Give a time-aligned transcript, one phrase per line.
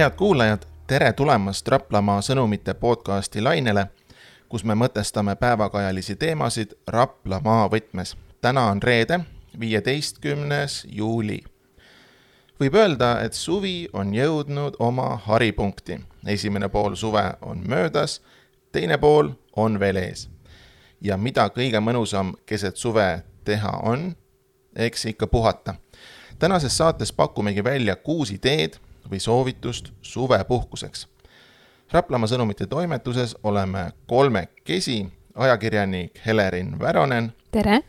[0.00, 3.82] head kuulajad, tere tulemast Raplamaa sõnumite podcasti lainele,
[4.48, 8.16] kus me mõtestame päevakajalisi teemasid Rapla maavõtmes.
[8.40, 9.20] täna on reede,
[9.60, 11.44] viieteistkümnes juuli.
[12.60, 16.00] võib öelda, et suvi on jõudnud oma haripunkti.
[16.26, 18.22] esimene pool suve on möödas,
[18.72, 20.30] teine pool on veel ees.
[21.00, 24.16] ja mida kõige mõnusam keset suve teha on,
[24.76, 25.74] eks ikka puhata.
[26.38, 28.80] tänases saates pakumegi välja kuus ideed
[29.10, 31.08] või soovitust suvepuhkuseks.
[31.92, 37.80] Raplamaa sõnumite toimetuses oleme kolmekesi, ajakirjanik Helerin Väronen, tere!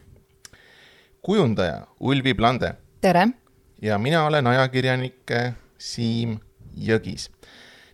[1.22, 3.28] kujundaja Ulvi Blande tere!
[3.82, 5.32] ja mina olen ajakirjanik
[5.78, 6.40] Siim
[6.78, 7.30] Jõgis.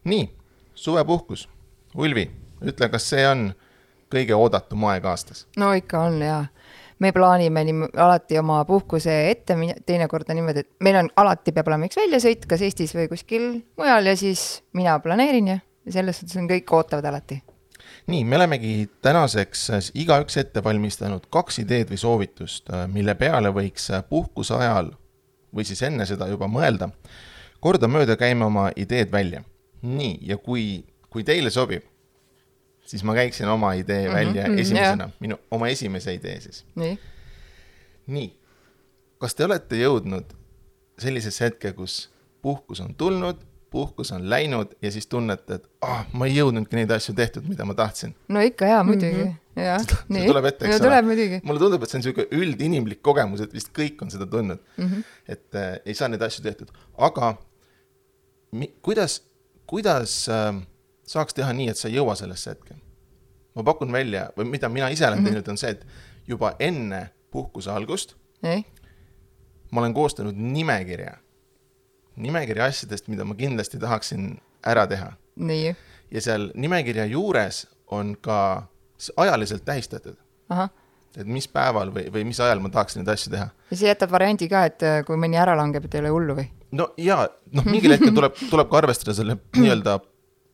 [0.03, 0.35] nii,
[0.75, 1.49] suvepuhkus.
[1.95, 3.53] Ulvi, ütle, kas see on
[4.13, 5.47] kõige oodatum aeg aastas?
[5.57, 6.45] no ikka on jaa.
[6.99, 11.69] Me plaanime nii alati oma puhkuse ette, teinekord on niimoodi, et meil on alati peab
[11.71, 16.39] olema üks väljasõit, kas Eestis või kuskil mujal ja siis mina planeerin ja selles suhtes
[16.41, 17.41] on kõik ootavad alati.
[18.07, 24.55] nii, me olemegi tänaseks igaüks ette valmistanud kaks ideed või soovitust, mille peale võiks puhkuse
[24.55, 24.93] ajal
[25.55, 26.89] või siis enne seda juba mõelda.
[27.59, 29.43] kordamööda käime oma ideed välja.
[29.81, 31.83] nii, ja kui, kui teile sobib,
[32.87, 36.65] siis ma käiksin oma idee Mhm, välja mhm, esimesena, minu, oma esimese idee siis.
[36.75, 36.99] nii,
[38.07, 38.29] nii,
[39.19, 40.33] kas te olete jõudnud
[40.99, 42.07] sellisesse hetke, kus
[42.41, 46.91] puhkus on tulnud, puhkus on läinud ja siis tunnete, et ah, ma ei jõudnudki neid
[46.95, 48.15] asju tehtud, mida ma tahtsin.
[48.31, 49.63] no ikka jaa, muidugi mm, -hmm.
[49.63, 49.83] jah.
[50.13, 50.85] see tuleb ette, eks ole?
[50.85, 51.41] tuleb muidugi.
[51.43, 54.85] mulle tundub, et see on niisugune üldinimlik kogemus, et vist kõik on seda tundnud mm.
[54.85, 55.03] -hmm.
[55.27, 56.71] et äh, ei saa neid asju tehtud,
[57.09, 57.35] aga
[58.51, 59.21] mi, kuidas,
[59.67, 60.55] kuidas äh,
[61.07, 62.75] saaks teha nii, et sa ei jõua sellesse hetke?
[63.57, 65.25] ma pakun välja või mida mina ise olen Mhm.
[65.31, 65.85] teinud, on see, et
[66.29, 68.13] juba enne puhkuse algust
[68.45, 68.65] nii,
[69.71, 71.15] ma olen koostanud nimekirja,
[72.17, 74.35] nimekirja asjadest, mida ma kindlasti tahaksin
[74.65, 75.11] ära teha.
[75.35, 75.75] nii,
[76.11, 78.67] ja seal nimekirja juures on ka
[79.17, 80.15] ajaliselt tähistatud,
[80.49, 80.69] ahah.
[81.17, 83.49] et mis päeval või, või mis ajal ma tahaks neid asju teha.
[83.71, 86.35] ja sa jätad variandi ka, et äh, kui mõni ära langeb, et ei ole hullu
[86.37, 86.47] või?
[86.77, 89.99] no jaa, noh, mingil hetkel tuleb, tuleb ka arvestada selle nii-öelda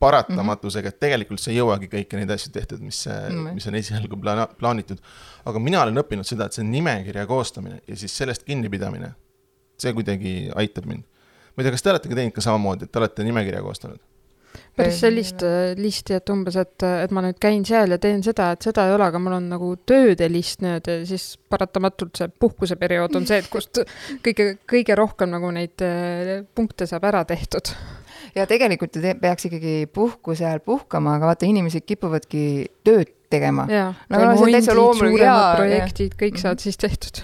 [0.02, 3.54] paratamatusega, et tegelikult sa ei jõuagi kõiki neid asju tehtud, mis Mm.
[3.54, 4.98] mis on esialgu plaana-, plaanitud.
[5.44, 9.14] aga mina olen õppinud seda, et see nimekirja koostamine ja siis sellest kinnipidamine,
[9.78, 11.04] see kuidagi aitab mind.
[11.54, 14.02] ma ei tea, kas te olete ka teinud ka samamoodi, et te olete nimekirja koostanud?
[14.76, 18.50] päris sellist äh, listi, et umbes, et, et ma nüüd käin seal ja teen seda,
[18.54, 22.30] et seda ei ole, aga mul on nagu tööde list nüüd ja siis paratamatult see
[22.42, 23.82] puhkuseperiood on see, et kust
[24.24, 27.74] kõige, kõige rohkem nagu neid äh, punkte saab ära tehtud.
[28.34, 32.44] Ja tegelikult ju te- peaks ikkagi puhkuse ajal puhkama, aga vaata, inimesed kipuvadki
[32.86, 33.66] tööd tegema.
[34.10, 34.18] No
[35.58, 36.42] projektid, kõik jah.
[36.48, 37.22] saavad siis tehtud.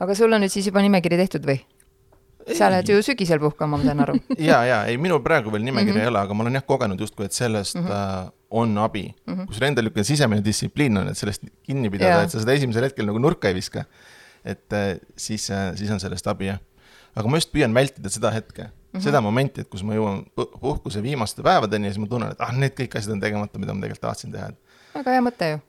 [0.00, 1.60] aga sul on nüüd siis juba nimekiri tehtud või?
[2.54, 4.14] sa lähed ju sügisel puhkama, ma saan aru.
[4.50, 6.02] ja, ja ei, minul praegu veel nimekirja Mhm.
[6.04, 8.26] ei ole, aga ma olen jah kogenud justkui, et sellest mm -hmm.
[8.26, 9.34] äh, on abi mm.
[9.34, 9.46] -hmm.
[9.46, 13.06] kus endal niisugune sisemine distsipliin on, et sellest kinni pidada et sa seda esimesel hetkel
[13.06, 13.84] nagu nurka ei viska.
[14.44, 16.58] et äh, siis äh,, siis on sellest abi, jah.
[17.16, 19.04] aga ma just püüan vältida seda hetke mm, -hmm.
[19.04, 22.40] seda momenti, et kus ma jõuan pu- puhkuse viimaste päevadeni ja siis ma tunnen, et
[22.40, 24.50] ah, need kõik asjad on tegemata, mida ma tegelikult tahtsin teha,
[24.94, 25.60] väga hea mõte ju.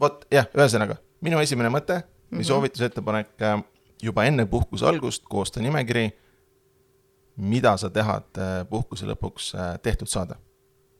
[0.00, 2.38] vot jah, ühesõnaga, minu esimene mõte või mm.
[2.38, 2.48] -hmm.
[2.50, 3.62] soovitusettepanek äh,
[4.02, 6.10] juba enne puhkuse algust koosta nimekiri,
[7.36, 10.36] mida sa tahad äh, puhkuse lõpuks äh, tehtud saada.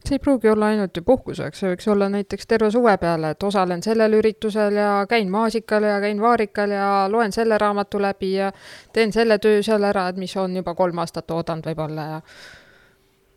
[0.08, 3.42] See ei pruugi olla ainult ju puhkuseks, see võiks olla näiteks terve suve peale, et
[3.42, 8.52] osalen sellel üritusel ja käin maasikal ja käin vaarikal ja loen selle raamatu läbi ja
[8.92, 12.20] teen selle töö seal ära, et mis on juba kolm aastat oodanud võib-olla ja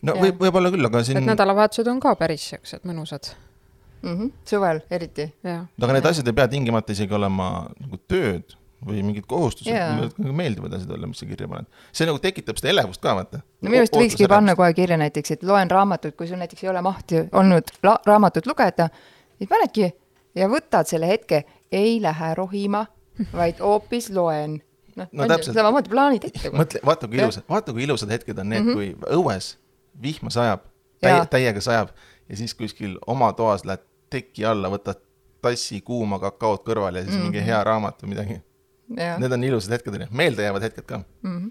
[0.02, 0.22] no Jah.
[0.22, 3.32] võib, võib-olla küll, aga et siin, nädalavahetused on ka päris siuksed mõnusad
[4.02, 4.18] mm.
[4.18, 4.32] -hmm.
[4.46, 5.30] suvel eriti.
[5.44, 7.50] ja aga need asjad ei pea tingimata isegi olema
[7.80, 11.68] nagu tööd või mingid kohustused yeah., ka meeldivad asjad olla, mis sa kirja paned.
[11.96, 13.42] see nagu tekitab seda elevust ka, vaata.
[13.62, 16.72] no minu arust võikski panna kohe kirja näiteks, et loen raamatut, kui sul näiteks ei
[16.72, 17.72] ole mahti olnud
[18.06, 18.90] raamatut lugeda,
[19.40, 19.90] siis panedki
[20.36, 22.86] ja võtad selle hetke, ei lähe rohima,
[23.34, 24.60] vaid hoopis loen.
[24.96, 26.52] noh No samamoodi plaanid ette.
[26.56, 28.96] mõtle, vaata kui ilusad, vaata kui ilusad hetked on need mm, -hmm.
[29.02, 29.56] kui õues
[30.02, 30.64] vihma sajab,
[31.02, 31.90] täie, täiega sajab
[32.30, 35.02] ja siis kuskil oma toas lähed teki alla, võtad
[35.42, 37.32] tassi kuuma kakaot kõrvale ja siis mm -hmm.
[37.32, 38.42] mingi hea raamat või midagi.
[38.90, 41.02] Need on ilusad hetked, on ju, meeldejäävad hetked ka.
[41.24, 41.48] Mhm.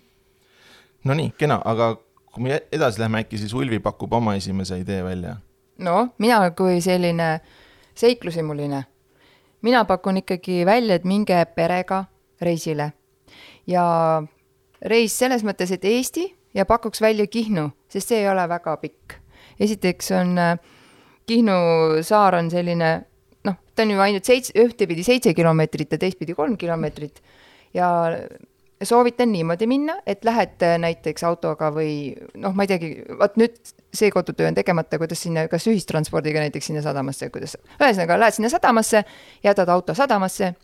[1.04, 1.96] Nonii, kena, aga
[2.32, 5.36] kui me edasi läheme, äkki siis Ulvi pakub oma esimese idee välja.
[5.78, 7.40] no mina kui selline
[7.94, 8.84] seiklusimuline,
[9.62, 12.04] mina pakun ikkagi välja, et minge perega
[12.40, 12.92] reisile.
[13.66, 14.22] ja
[14.82, 19.14] reis selles mõttes, et Eesti ja pakuks välja Kihnu, sest see ei ole väga pikk.
[19.60, 20.58] esiteks on äh,
[21.26, 21.52] Kihnu
[22.02, 23.04] saar on selline
[23.44, 27.22] noh, ta on ju ainult seitse, ühtepidi seitse kilomeetrit ja teistpidi kolm kilomeetrit
[27.74, 27.88] ja
[28.82, 33.56] soovitan niimoodi minna, et lähed äh, näiteks autoga või noh, ma ei teagi, vot nüüd
[33.94, 38.50] see kodutöö on tegemata, kuidas sinna, kas ühistranspordiga näiteks sinna sadamasse, kuidas, ühesõnaga lähed sinna
[38.52, 39.04] sadamasse,
[39.44, 40.54] jätad auto sadamasse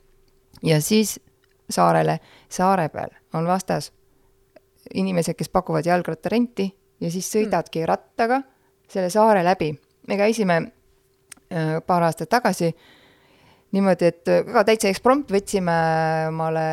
[0.67, 1.19] ja siis
[1.71, 2.19] saarele,
[2.51, 3.93] saare peal on vastas
[4.95, 8.43] inimesed, kes pakuvad jalgrattarenti ja siis sõidadki rattaga
[8.91, 9.73] selle saare läbi.
[10.09, 10.61] me käisime
[11.87, 12.71] paar aastat tagasi
[13.75, 15.77] niimoodi, et ka täitsa eksprompt võtsime
[16.31, 16.67] omale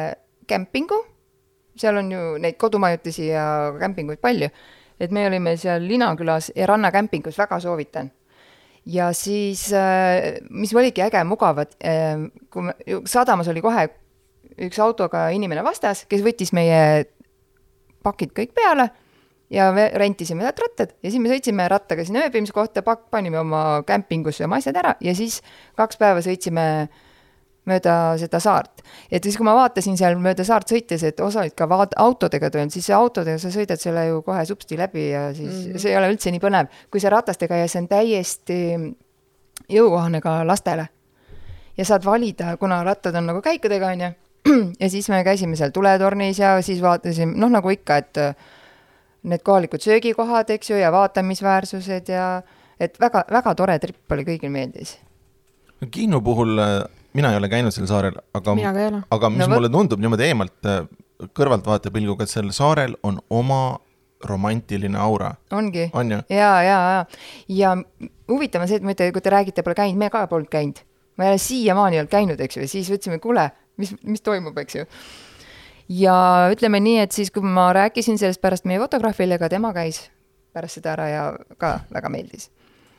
[0.50, 1.00] kämpingu,
[1.78, 3.46] seal on ju neid kodumajutisi ja
[3.80, 4.50] kämpinguid palju,
[5.00, 8.12] et me olime seal Linakülas ja rannakämpingus, väga soovitan.
[8.88, 12.74] ja siis, äh, mis oligi äge, mugav, et äh, kui me,
[13.06, 13.90] sadamas oli kohe
[14.58, 17.06] üks autoga inimene vastas, kes võttis meie
[18.04, 18.90] pakid kõik peale
[19.50, 23.40] ja me rentisime sealt rattad ja siis me sõitsime rattaga sinna ööbimise kohta, pakk panime
[23.40, 25.42] oma kämpingusse oma asjad ära ja siis
[25.80, 26.66] kaks päeva sõitsime
[27.68, 28.84] mööda seda saart.
[29.12, 32.50] et siis, kui ma vaatasin seal mööda saart sõites, et osa olid ka vaat-, autodega
[32.52, 35.80] tulnud, siis autodega sa sõidad selle ju kohe supsti läbi ja siis mm -hmm.
[35.84, 36.68] see ei ole üldse nii põnev.
[36.92, 38.60] kui sa ratastega ja see on täiesti
[39.70, 40.88] jõukohane ka lastele.
[41.78, 44.12] ja saad valida, kuna rattad on nagu käikudega, on ju,
[44.82, 48.18] ja siis me käisime seal tuletornis ja siis vaatasime, noh, nagu ikka, et
[49.24, 52.42] need kohalikud söögikohad, eks ju, ja vaatamisväärsused ja
[52.80, 54.98] et väga, väga tore trip oli, kõigil meeldis.
[55.92, 56.58] Kihnu puhul
[57.18, 58.56] mina ei ole käinud sel saarel, aga,
[59.10, 60.86] aga mis No no, mulle tundub niimoodi eemalt äh,
[61.38, 63.80] kõrvaltvaatepilguga, et sellel saarel on oma
[64.26, 65.84] romantiline aura, ongi
[66.34, 67.06] ja, ja, ja,
[67.54, 67.74] ja
[68.30, 70.82] huvitav on see, et ma ütlen, kui te räägite, pole käinud, me ka polnud käinud.
[71.18, 73.48] ma ei ole siiamaani olnud käinud, eks ju, ja siis ütlesime, kuule,
[73.82, 74.88] mis, mis toimub, eks ju.
[75.90, 76.18] Ja
[76.52, 80.08] ütleme nii, et siis, kui ma rääkisin sellest pärast meie fotograafile, ka tema käis
[80.56, 81.24] pärast seda ära ja
[81.62, 82.50] ka väga meeldis.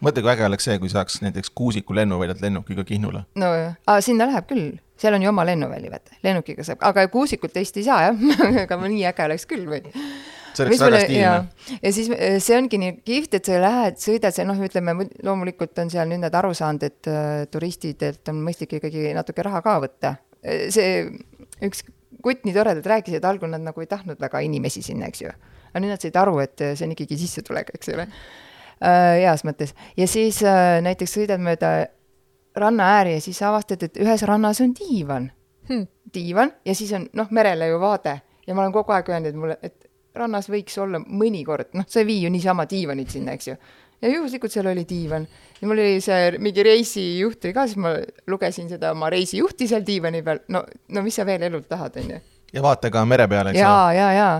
[0.05, 3.25] mõtle, kui äge oleks see, kui saaks näiteks Kuusiku lennuväljalt lennukiga Kihnule.
[3.35, 7.53] no aga sinna läheb küll, seal on ju oma lennuväli, vaata, lennukiga saab, aga Kuusikult
[7.53, 8.27] teist ei saa jah
[8.65, 9.83] aga nii äge oleks küll või
[10.59, 11.77] see oleks väga stiilne.
[11.83, 15.11] ja siis äh, see ongi nii kihvt, et sa lähed, sõidad seal, noh, ütleme mu-
[15.27, 19.63] loomulikult on seal nüüd nad aru saanud, et äh, turistidelt on mõistlik ikkagi natuke raha
[19.67, 20.17] ka võtta.
[20.71, 21.09] see
[21.67, 21.83] üks
[22.23, 25.33] kutt nii toredalt rääkis, et algul nad nagu ei tahtnud väga inimesi sinna, eks ju.
[25.71, 28.09] aga nüüd nad said aru, et äh, see on ikkagi sissetulek, eks ole.
[28.79, 31.89] heas mõttes ja siis äh, näiteks sõidad mööda
[32.59, 35.33] rannaääri ja siis avastad, et ühes rannas on diivan
[35.69, 35.87] Hmm.
[36.15, 39.37] diivan ja siis on noh, merele ju vaade ja ma olen kogu aeg öelnud, et
[39.37, 43.51] mulle, et rannas võiks olla mõnikord, noh, sa ei vii ju niisama diivanit sinna, eks
[43.51, 43.57] ju.
[44.03, 45.27] Ja juhuslikult seal oli diivan
[45.61, 47.95] ja mul oli see mingi reisijuht oli ka, siis ma
[48.31, 50.63] lugesin seda oma reisijuhti seal diivani peal, no,
[50.95, 52.21] no mis sa veel elult tahad, on ju.
[52.53, 54.31] ja vaata ka mere peale, eks ja ole., ja, ja.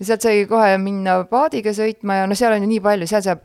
[0.00, 3.26] ja sealt sai kohe minna paadiga sõitma ja no seal on ju nii palju, seal
[3.28, 3.44] saab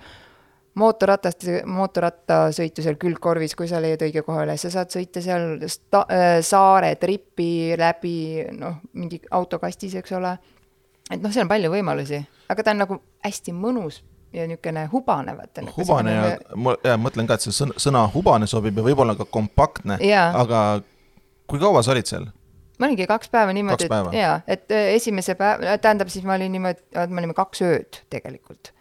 [0.75, 6.07] mootorratast, mootorrattasõitu seal külgkorvis, kui sa leiad õige koha üles, sa saad sõita seal sta-
[6.11, 8.17] äh, saare tripi läbi,
[8.57, 10.33] noh, mingi autokastis, eks ole.
[11.11, 12.19] et noh, seal on palju võimalusi,
[12.49, 14.01] aga ta on nagu hästi mõnus
[14.35, 15.63] ja niisugune hubane, vaata.
[15.77, 16.23] hubane ja
[16.55, 20.65] ma ja, mõtlen ka, et see sõna, sõna hubane sobib ja võib-olla ka kompaktne, aga
[21.49, 22.27] kui kaua sa olid seal?
[22.79, 26.51] ma olingi kaks päeva niimoodi, et jaa, et äh, esimese päev, tähendab siis ma olin
[26.51, 28.73] niimoodi, me olime kaks ööd tegelikult.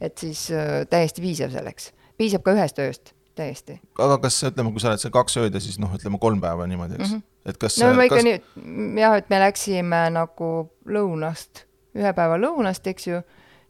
[0.00, 1.90] et siis äh, täiesti piisav selleks,
[2.20, 3.80] piisab ka ühest ööst, täiesti.
[3.98, 6.66] aga kas ütleme, kui sa oled seal kaks ööd ja siis noh, ütleme kolm päeva
[6.70, 7.50] niimoodi, eks mm, -hmm.
[7.50, 10.52] et kas no ma ikka kas, nii, jah, et me läksime nagu
[10.86, 11.66] lõunast,
[11.98, 13.22] ühe päeva lõunast, eks ju,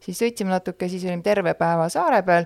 [0.03, 2.45] siis sõitsime natuke, siis olime terve päeva saare peal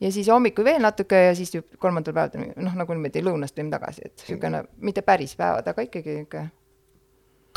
[0.00, 4.06] ja siis hommikul veel natuke ja siis kolmandal päeval noh, nagu niimoodi lõunast tulime tagasi,
[4.06, 6.50] et niisugune mitte päris päevad, aga ikkagi niisugune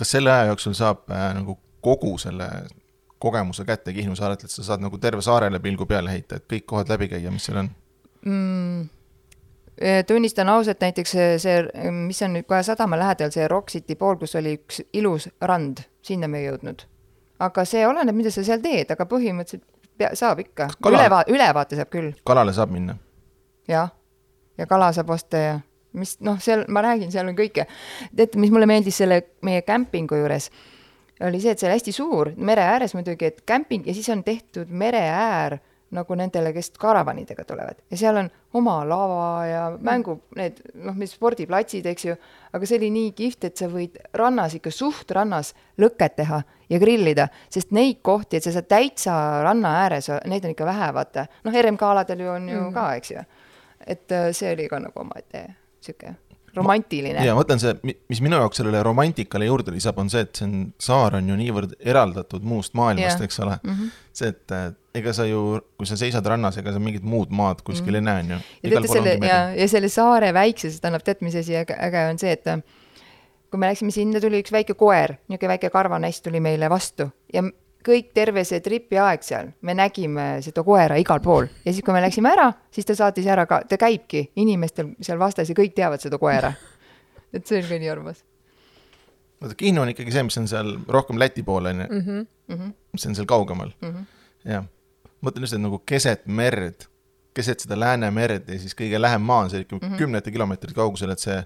[0.01, 2.47] kas selle aja jooksul saab äh, nagu kogu selle
[3.21, 6.65] kogemuse kätte Kihnu saarelt, et sa saad nagu terve saarele pilgu peale heita, et kõik
[6.73, 7.69] kohad läbi käia, mis seal on?
[8.25, 8.87] mm,
[9.77, 11.59] eh, tunnistan ausalt, näiteks see, see,
[11.93, 15.83] mis on nüüd kohe sadama lähedal, see Rock City pool, kus oli üks ilus rand,
[16.01, 16.87] sinna me ei jõudnud.
[17.41, 19.65] Aga see oleneb, mida sa seal teed, aga põhimõtteliselt
[19.97, 20.69] pea, saab ikka.
[20.89, 22.97] Üleva-, ülevaate saab küll, kalale saab minna?
[23.69, 23.91] jah.
[24.57, 25.55] ja kala saab osta ja
[25.97, 27.67] mis, noh, seal, ma räägin, seal on kõike.
[28.15, 30.49] teate, mis mulle meeldis selle meie kämpingu juures,
[31.21, 34.23] oli see, et see oli hästi suur, mere ääres muidugi, et kämping ja siis on
[34.25, 35.59] tehtud mereäär
[35.91, 41.13] nagu nendele, kes karavanidega tulevad ja seal on oma lava ja mängu, need noh, mis
[41.15, 42.15] spordiplatsid, eks ju,
[42.53, 46.81] aga see oli nii kihvt, et sa võid rannas ikka suht rannas lõket teha ja
[46.81, 51.27] grillida, sest neid kohti, et sa saad täitsa ranna ääres, neid on ikka vähe, vaata.
[51.45, 52.73] noh, RMK aladel ju on ju mm.
[52.75, 53.29] ka, eks ju.
[53.87, 55.47] et äh, see oli ka nagu omaette
[55.81, 56.15] sihuke
[56.55, 57.23] romantiline.
[57.25, 60.47] ja ma mõtlen see, mis minu jaoks sellele romantikale juurde lisab, on see, et see
[60.47, 63.71] on, saar on ju niivõrd eraldatud muust maailmast eks ole mm.
[63.71, 63.95] -hmm.
[64.21, 64.67] see, et äh,
[65.01, 68.25] ega sa ju, kui sa seisad rannas, ega sa mingit muud maad kuskil ei näe,
[68.25, 68.41] on ju.
[68.63, 72.21] ja teate selle ja, ja selle saare väiksusest annab tead, mis asi äge, äge on
[72.21, 72.47] see, et
[73.51, 77.43] kui me läksime sinna, tuli üks väike koer, niisugune väike karvanäst tuli meile vastu ja
[77.85, 81.93] kõik terve see tripi aeg seal, me nägime seda koera igal pool ja siis, kui
[81.93, 85.73] me läksime ära, siis ta saatis ära ka, ta käibki inimestel seal vastas ja kõik
[85.75, 86.53] teavad seda koera.
[87.33, 88.23] et see on ka nii armas
[89.41, 92.27] vaata, Kihnu on ikkagi see, mis on seal rohkem Läti pool, on ju, mm.
[92.49, 92.73] -hmm.
[92.93, 93.73] mis on seal kaugemal.
[93.81, 93.89] mm.
[93.89, 94.05] -hmm.
[94.51, 94.65] jah,
[95.25, 96.87] mõtlen just, et nagu keset merd,
[97.33, 99.93] keset seda Läänemerd ja siis kõige lähem maa on see ikka mm Mhm.
[99.93, 99.97] -hmm.
[99.97, 101.43] kümnete kilomeetrite kaugusel, et see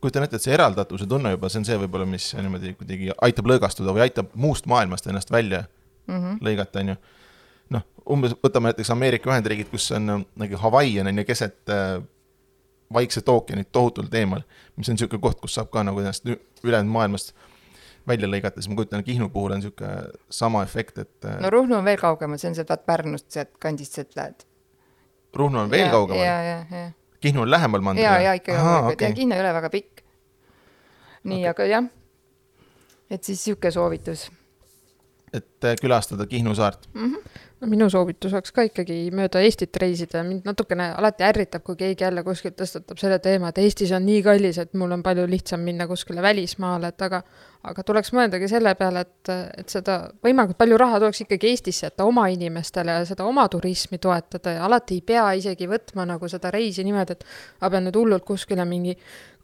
[0.00, 3.46] kujutan ette, et see eraldatuse tunne juba, see on see võib-olla, mis niimoodi kuidagi aitab
[3.46, 5.64] lõõgastuda või aitab muust maailmast ennast välja
[6.08, 6.38] Mm -hmm.
[6.44, 6.96] lõigata, on ju.
[7.76, 11.68] noh, umbes võtame näiteks Ameerika Ühendriigid, kus on äh, nagu Hawaii on on ju keset
[11.68, 12.02] äh,
[12.92, 14.40] Vaikset ookeanit tohutult eemal,
[14.76, 16.24] mis on niisugune koht, kus saab ka nagu ennast
[16.64, 17.34] ülejäänud maailmast
[18.08, 21.76] välja lõigata, siis ma kujutan, Kihnu puhul on niisugune sama efekt, et äh, no Ruhnu
[21.76, 24.46] on veel kaugemal, see on sealt vaat Pärnust, sealt kandist sealt lähed.
[25.36, 28.08] Ruhnu on veel kaugemal, Kihnu on lähemal mandrile.
[28.08, 30.02] ja, ja ikka kaugemal, ja Kinno ei ole väga pikk.
[31.24, 31.88] nii okay., aga jah,
[33.10, 34.30] et siis niisugune soovitus.
[35.32, 36.88] Et äh, külastada Kihnu saart.
[36.94, 42.06] no minu soovitus oleks ka ikkagi mööda Eestit reisida, mind natukene alati ärritab, kui keegi
[42.06, 45.64] jälle kuskilt tõstatab selle teema, et Eestis on nii kallis, et mul on palju lihtsam
[45.66, 47.22] minna kuskile välismaale, et aga
[47.66, 52.06] aga tuleks mõeldagi selle peale, et, et seda võimalikult palju raha tuleks ikkagi Eestisse jätta
[52.06, 56.52] oma inimestele ja seda oma turismi toetada ja alati ei pea isegi võtma nagu seda
[56.54, 57.26] reisi niimoodi, et
[57.62, 58.94] ma pean nüüd hullult kuskile mingi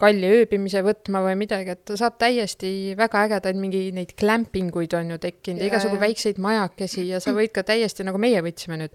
[0.00, 5.20] kalli ööbimise võtma või midagi, et saab täiesti väga ägedaid mingi neid klämpinguid on ju
[5.26, 8.94] tekkinud ja igasugu väikseid majakesi ja sa võid ka täiesti nagu meie võtsime nüüd,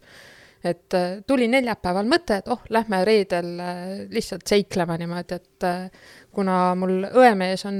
[0.63, 6.09] et äh, tuli neljapäeval mõte, et oh, lähme reedel äh, lihtsalt seiklema niimoodi, et äh,
[6.35, 7.79] kuna mul õemees on,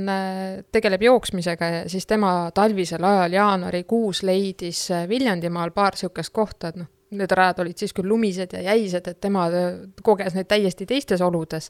[0.71, 6.89] tegeleb jooksmisega ja siis tema talvisel ajal jaanuarikuus leidis Viljandimaal paar niisugust kohta, et noh,
[7.19, 9.47] need rajad olid siis küll lumised ja jäised, et tema
[10.03, 11.69] koges neid täiesti teistes oludes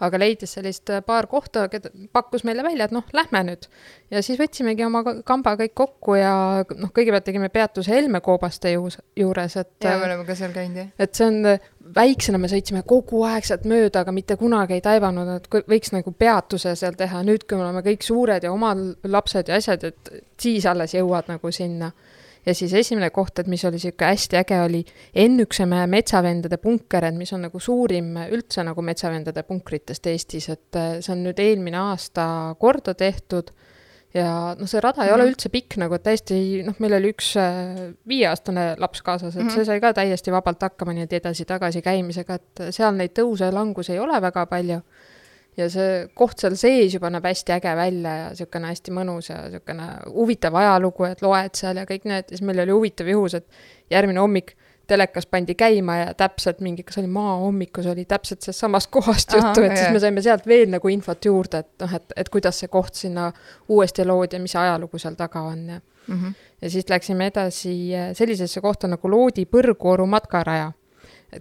[0.00, 3.68] aga leidis sellist äh, paar kohta, keda pakkus meile välja, et noh, lähme nüüd.
[4.10, 6.34] ja siis võtsimegi oma ka- kamba kõik kokku ja
[6.76, 10.82] noh, kõigepealt tegime peatuse Helme koobaste juus, juures, et ja me oleme ka seal käinud
[10.82, 10.92] jah.
[10.98, 11.58] et see on,
[11.96, 16.12] väiksena me sõitsime kogu aeg sealt mööda, aga mitte kunagi ei taibanud, et võiks nagu
[16.12, 20.12] peatuse seal teha, nüüd kui me oleme kõik suured ja omal lapsed ja asjad, et
[20.40, 21.92] siis alles jõuad nagu sinna.
[22.46, 24.84] Ja siis esimene koht, et mis oli niisugune hästi äge, oli
[25.14, 30.98] Ennüksemäe metsavendade punker, et mis on nagu suurim üldse nagu metsavendade punkritest Eestis, et äh,
[31.00, 33.50] see on nüüd eelmine aasta korda tehtud
[34.14, 35.32] ja noh, see rada ei ole Mhm.
[35.32, 39.50] üldse pikk nagu, et täiesti noh, meil oli üks äh, viieaastane laps kaasas, et Mhm.
[39.50, 43.92] see sai ka täiesti vabalt hakkama nii-öelda edasi-tagasi käimisega, et seal neid tõuse ja langusi
[43.92, 44.80] ei ole väga palju.
[45.56, 49.40] Ja see koht seal sees juba näeb hästi äge välja ja niisugune hästi mõnus ja
[49.46, 53.46] niisugune huvitav ajalugu, et loed seal ja kõik need, siis meil oli huvitav juhus, et
[53.90, 54.54] järgmine hommik
[54.86, 59.64] telekas pandi käima ja täpselt mingi, kas oli maahommikus oli täpselt sellest samast kohast juttu,
[59.66, 59.96] et siis jaa.
[59.96, 63.32] me saime sealt veel nagu infot juurde, et noh, et, et kuidas see koht sinna
[63.68, 66.26] uuesti loodi ja mis ajalugu seal taga on ja Mhm.
[66.62, 70.72] ja siis läksime edasi äh, sellisesse kohta nagu Loodi Põrguoru matkaraja.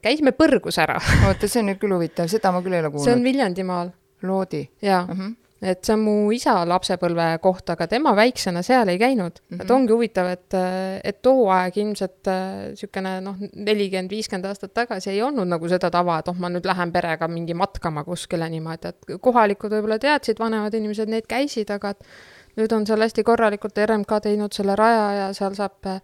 [0.02, 2.98] käisime Põrgus ära, oota, see on nüüd küll huvitav, seda ma küll ei ole see
[2.98, 3.24] on kuulnud.
[3.24, 3.92] Viljandimaal
[4.24, 5.20] Loodi ja mm.
[5.20, 5.36] -hmm.
[5.62, 9.58] et see on mu isa lapsepõlve koht, aga tema väiksena seal ei käinud mm.
[9.58, 9.62] -hmm.
[9.62, 9.76] et Mhm.
[9.76, 10.54] ongi huvitav, et,
[11.04, 12.32] et too aeg ilmselt
[12.70, 16.66] niisugune noh, nelikümmend, viiskümmend aastat tagasi ei olnud nagu seda tava, et oh, ma nüüd
[16.66, 21.90] lähen perega mingi matkama kuskile niimoodi, et kohalikud võib-olla teadsid, vanemad inimesed need käisid, aga
[21.90, 22.04] et
[22.60, 26.00] nüüd on seal hästi korralikult RMK teinud selle raja ja seal saab äh,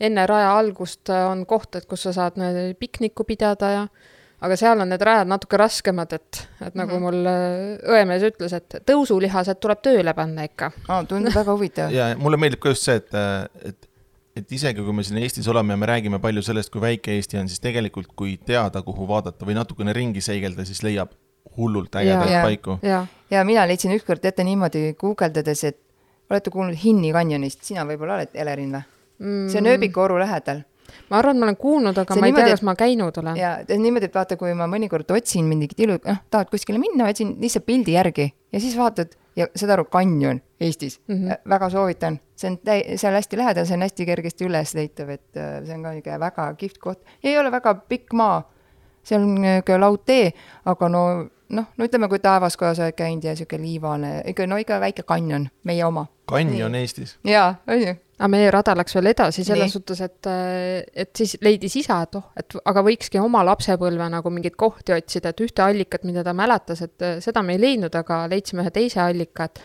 [0.00, 2.40] enne raja algust äh, on koht, et kus sa saad
[2.80, 3.84] piknikku pidada ja
[4.40, 7.02] aga seal on need rajad natuke raskemad, et, et nagu Mhm.
[7.04, 10.70] mul äh, õemees ütles, et tõusulihased tuleb tööle panna ikka.
[10.88, 11.92] aa, tundub väga huvitav.
[11.98, 13.14] ja mulle meeldib ka just see, et,
[13.64, 13.88] et,
[14.36, 17.38] et isegi kui me siin Eestis oleme ja me räägime palju sellest, kui väike Eesti
[17.42, 21.12] on, siis tegelikult, kui teada, kuhu vaadata või natukene ringi seigelda, siis leiab
[21.56, 22.42] hullult ägedaid Jaa.
[22.46, 22.78] paiku.
[22.82, 25.78] jaa, ja mina leidsin ükskord ette niimoodi guugeldades, et
[26.30, 28.82] olete kuulnud Hinni kanjonist, sina võib-olla oled, Elerin või?
[29.50, 30.62] see on ööbikuoru lähedal
[31.10, 33.22] ma arvan, ma olen kuulnud, aga See ma ei niimoodi, tea, et- kas ma käinud
[33.22, 33.36] olen.
[33.36, 37.36] ja niimoodi, et vaata, kui ma mõnikord otsin mingit ilu, noh, tahad kuskile minna, otsin
[37.40, 41.14] lihtsalt pildi järgi ja siis vaatad ja saad aru, kanjon Eestis mm.
[41.16, 41.36] -hmm.
[41.48, 45.64] väga soovitan, see on täi-, seal hästi lähedal, see on hästi kergesti ülesleitav, et äh,
[45.64, 48.42] see on ka niisugune väga kihvt koht ja ei ole väga pikk maa.
[49.02, 50.32] see on niisugune laudtee,
[50.64, 54.80] aga no noh, no ütleme, kui Taevaskojas oled käinud ja niisugune liivane, ikka no ikka
[54.80, 56.06] väike kanjon, meie oma.
[56.26, 57.18] kanjon Eestis.
[57.24, 57.94] jaa, on ju?
[58.20, 59.74] Aga meie rada läks veel edasi selles Nii.
[59.78, 60.28] suhtes, et,
[61.04, 65.32] et siis leidis isa, et oh, et aga võikski oma lapsepõlve nagu mingeid kohti otsida,
[65.32, 68.74] et ühte allikat, mida ta mäletas, et äh, seda me ei leidnud, aga leidsime ühe
[68.74, 69.62] teise allika, et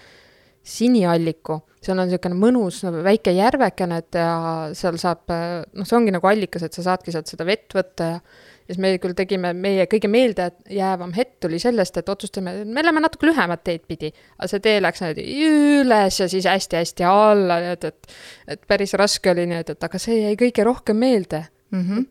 [0.66, 4.32] sinialliku, seal on niisugune mõnus väike järvekene, et ja
[4.74, 8.22] seal saab, noh, see ongi nagu allikas, et sa saadki sealt seda vett võtta ja
[8.68, 13.04] siis me küll tegime, meie kõige meeldejäävam hetk tuli sellest, et otsustasime, et me läheme
[13.04, 14.12] natuke lühemat teed pidi.
[14.38, 15.26] aga see tee läks niimoodi
[15.82, 18.16] üles ja siis hästi-hästi alla, nii et, et,
[18.56, 21.82] et päris raske oli nii, et, et aga see jäi kõige rohkem meelde mm.
[21.82, 22.08] -hmm.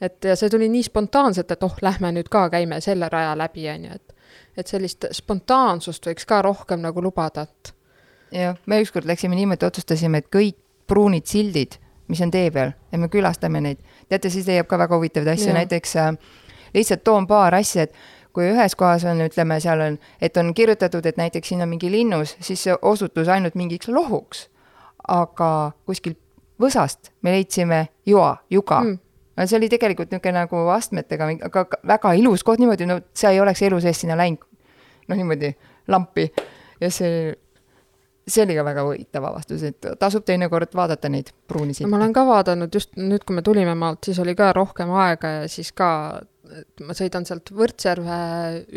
[0.00, 3.68] et ja see tuli nii spontaanselt, et oh, lähme nüüd ka käime selle raja läbi,
[3.70, 4.14] on ju, et
[4.58, 7.74] et sellist spontaansust võiks ka rohkem nagu lubada, et
[8.34, 11.78] jah, me ükskord läksime niimoodi, otsustasime, et kõik pruunid sildid,
[12.08, 13.80] mis on tee peal ja me külastame neid.
[14.08, 16.12] Teate, siis leiab ka väga huvitavaid asju, näiteks äh,
[16.74, 17.94] lihtsalt toon paar asja, et
[18.32, 21.90] kui ühes kohas on, ütleme, seal on, et on kirjutatud, et näiteks siin on mingi
[21.90, 24.48] linnus, siis see osutus ainult mingiks lohuks.
[25.08, 26.14] aga kuskil
[26.60, 28.98] võsast me leidsime joa, juga Mm.
[29.36, 33.40] no see oli tegelikult niisugune nagu astmetega, aga väga ilus koht niimoodi, no sa ei
[33.40, 34.44] oleks elu sees sinna läinud.
[35.08, 35.54] noh, niimoodi
[35.88, 36.32] lampi
[36.80, 37.34] ja see,
[38.28, 42.14] see oli ka väga huvitav avastus, et tasub teinekord vaadata neid pruuni no ma olen
[42.16, 45.72] ka vaadanud just nüüd, kui me tulime maalt, siis oli ka rohkem aega ja siis
[45.76, 45.90] ka,
[46.84, 48.18] ma sõidan sealt Võrtsjärve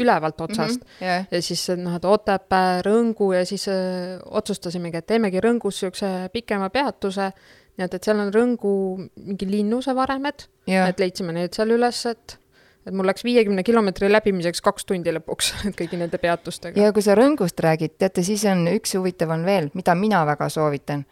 [0.01, 0.81] ülevalt otsast.
[0.81, 1.07] mm -hmm.
[1.07, 6.29] jah, ja siis noh, et Otepää, Rõngu ja siis äh, otsustasimegi, et teemegi Rõngus niisuguse
[6.33, 7.31] pikema peatuse,
[7.77, 8.75] nii et, et seal on Rõngu
[9.15, 12.40] mingi linnuse varemed, ja et leidsime need seal üles, et
[12.85, 16.81] et mul läks viiekümne kilomeetri läbimiseks kaks tundi lõpuks kõigi nende peatustega.
[16.81, 20.49] ja kui sa Rõngust räägid, teate, siis on üks huvitav on veel, mida mina väga
[20.49, 21.05] soovitan.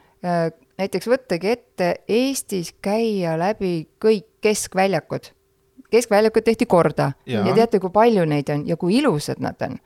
[0.79, 5.31] näiteks võttagi ette Eestis käia läbi kõik keskväljakud.
[5.91, 7.47] keskväljakud tehti korda Jaa.
[7.47, 9.79] ja teate, kui palju neid on ja kui ilusad nad on.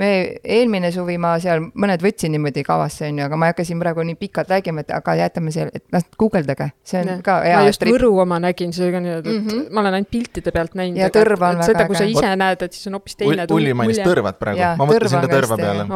[0.00, 0.08] Me
[0.44, 3.82] eelmine suvi ma seal mõned võtsin niimoodi kavasse, on ju, aga ma ei hakka siin
[3.82, 7.22] praegu nii pikalt rääkima, et aga jätame seal, et las guugeldage, see on Jah.
[7.26, 7.96] ka hea ma just trip.
[7.96, 9.46] Võru oma nägin, see oli ka nii, et mm.
[9.46, 9.70] -hmm.
[9.70, 11.00] ma olen ainult piltide pealt näinud.
[11.02, 12.18] Ja Tõrva on et seda, väga kui sa äge.
[12.18, 15.34] ise näed, et siis on hoopis teine Ul- Ulli mainis tõrvat praegu ma mõtlesin ka
[15.36, 15.88] tõrva peale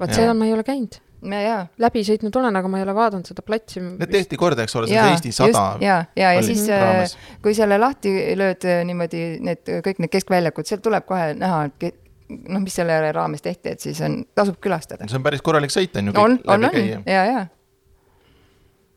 [0.00, 0.98] vaat seal ma ei ole käinud.
[1.26, 3.80] ja, ja läbi sõitnud olen, aga ma ei ole vaadanud seda platsi.
[3.82, 5.66] Need tehti korda, eks ole, see on Eesti sada.
[5.82, 10.68] ja, ja, ja siis äh, kui selle lahti lööd äh, niimoodi need kõik need keskväljakud,
[10.68, 15.06] sealt tuleb kohe näha, et noh, mis selle raames tehti, et siis on, tasub külastada.
[15.08, 17.44] see on päris korralik sõit on ju, on on, on ja, ja.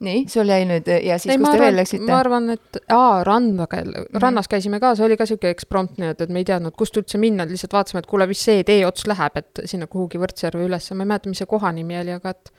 [0.05, 2.19] nii, sul jäi nüüd ja siis, kus ma te veel arvan, läksite ma?
[2.23, 4.19] arvan, et aa, randa käi-, Mhm.
[4.23, 6.97] rannas käisime ka, see oli ka siuke eksprompt nii, et, et me ei teadnud, kust
[6.97, 10.65] üldse minna, lihtsalt vaatasime, et kuule, vist see tee ots läheb, et sinna kuhugi Võrtsjärve
[10.65, 12.53] üles, ma ei mäleta, mis see koha nimi oli, aga et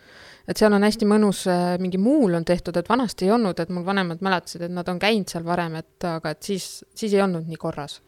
[0.50, 1.44] et seal on hästi mõnus,
[1.78, 4.98] mingi muul on tehtud, et vanasti ei olnud, et mul vanemad mäletasid, et nad on
[4.98, 6.64] käinud seal varem, et aga et siis,
[6.96, 8.00] siis ei olnud nii korras.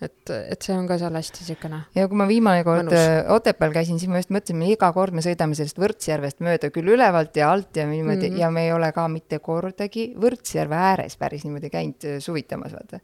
[0.00, 3.74] et, et see on ka seal hästi niisugune ja kui ma viimane kord äh, Otepääl
[3.74, 7.50] käisin, siis ma just mõtlesin, iga kord me sõidame sellest Võrtsjärvest mööda küll ülevalt ja
[7.52, 8.34] alt ja niimoodi mm.
[8.34, 8.40] -hmm.
[8.40, 13.02] ja me ei ole ka mitte kordagi Võrtsjärve ääres päris niimoodi käinud äh, suvitamas, vaata.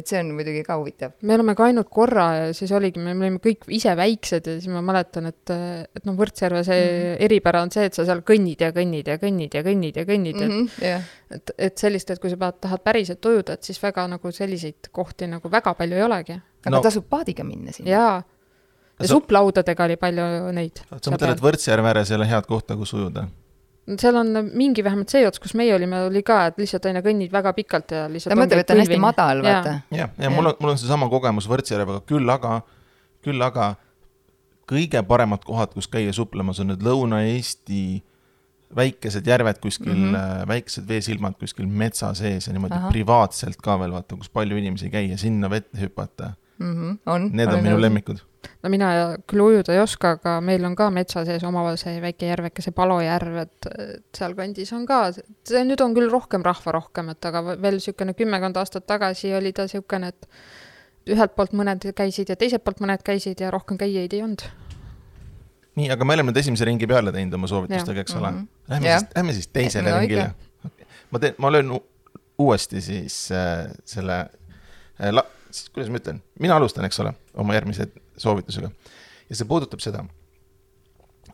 [0.00, 1.14] Et see on muidugi ka huvitav.
[1.22, 4.72] me oleme ka ainult korra ja siis oligi, me olime kõik ise väiksed ja siis
[4.72, 5.54] ma mäletan, et,
[5.98, 7.26] et noh, Võrtsjärve see mm -hmm.
[7.28, 10.40] eripära on see, et sa seal kõnnid ja kõnnid ja kõnnid ja kõnnid ja kõnnid
[10.40, 10.88] mm, -hmm.
[10.88, 14.32] jah, et, et sellist, et kui sa pead, tahad päriselt ujuda, et siis väga nagu
[14.32, 16.40] selliseid kohti nagu väga palju ei olegi.
[16.66, 17.90] aga No- tasub paadiga minna sinna.
[17.90, 18.22] jaa,
[18.98, 20.80] ja supplaudadega oli palju neid.
[21.02, 23.28] sa mõtled, et Võrtsjärve ääres ei ole head kohta, kus ujuda?
[23.96, 27.32] Seal on mingi vähemalt see ots, kus meie olime, oli ka, et lihtsalt aina kõnnid
[27.32, 29.78] väga pikalt ja lihtsalt ta mõtleb, et ta on hästi madal, vaata.
[29.94, 32.60] jah, ja mul on, mul on seesama kogemus Võrtsjärvega, küll aga,
[33.24, 33.72] küll aga
[34.68, 37.82] kõige paremad kohad, kus käia suplemas, on need Lõuna-Eesti
[38.76, 40.14] väikesed järved kuskil mm.
[40.14, 40.48] -hmm.
[40.48, 42.74] väikesed veesilmad kuskil metsa sees ja niimoodi.
[42.74, 42.90] Aha.
[42.92, 46.32] privaatselt ka veel vaata, kus palju inimesi ei käi ja sinna vette hüpata.
[46.60, 47.30] on.
[47.32, 47.80] Need on minu.
[47.80, 48.20] lemmikud.
[48.62, 48.88] no mina
[49.30, 52.74] küll ujuda ei oska, aga meil on ka metsa sees omaval see väike järveke, see
[52.74, 53.68] Palojärv, et
[54.16, 55.00] sealkandis on ka,
[55.46, 59.52] see nüüd on küll rohkem rahva rohkem, et aga veel niisugune kümmekond aastat tagasi oli
[59.52, 60.28] ta niisugune, et
[61.14, 64.42] ühelt poolt mõned käisid ja teiselt poolt mõned käisid ja rohkem käijaid ei olnud.
[65.78, 68.48] nii, aga me oleme nüüd esimese ringi peale teinud oma soovitustega, eks ole Mhm..
[68.68, 69.00] Lähme Jah.
[69.00, 70.30] siis, lähme siis teisele No ringile.
[71.10, 71.70] ma teen, ma löön
[72.38, 74.18] uuesti siis äh, selle
[75.00, 75.24] äh, la-,
[75.72, 77.88] kuidas ma ütlen, mina alustan, eks ole, oma järgmise
[78.20, 78.70] soovitusega.
[79.28, 80.04] ja see puudutab seda.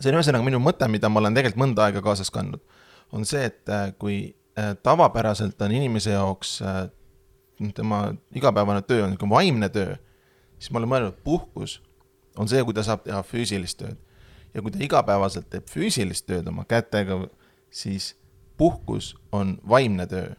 [0.00, 2.62] see on ühesõnaga minu mõte, mida ma olen tegelikult mõnda aega kaasas kandnud,
[3.12, 4.18] on see, et äh, kui
[4.58, 6.84] äh, tavapäraselt on inimese jaoks äh,
[7.74, 9.94] tema igapäevane töö on niisugune vaimne töö,
[10.58, 11.80] siis ma olen mõelnud, puhkus
[12.38, 13.98] on see, kui ta saab teha füüsilist tööd.
[14.54, 17.24] ja kui ta igapäevaselt teeb füüsilist tööd oma kätega,
[17.70, 18.14] siis
[18.56, 20.34] puhkus on vaimne töö.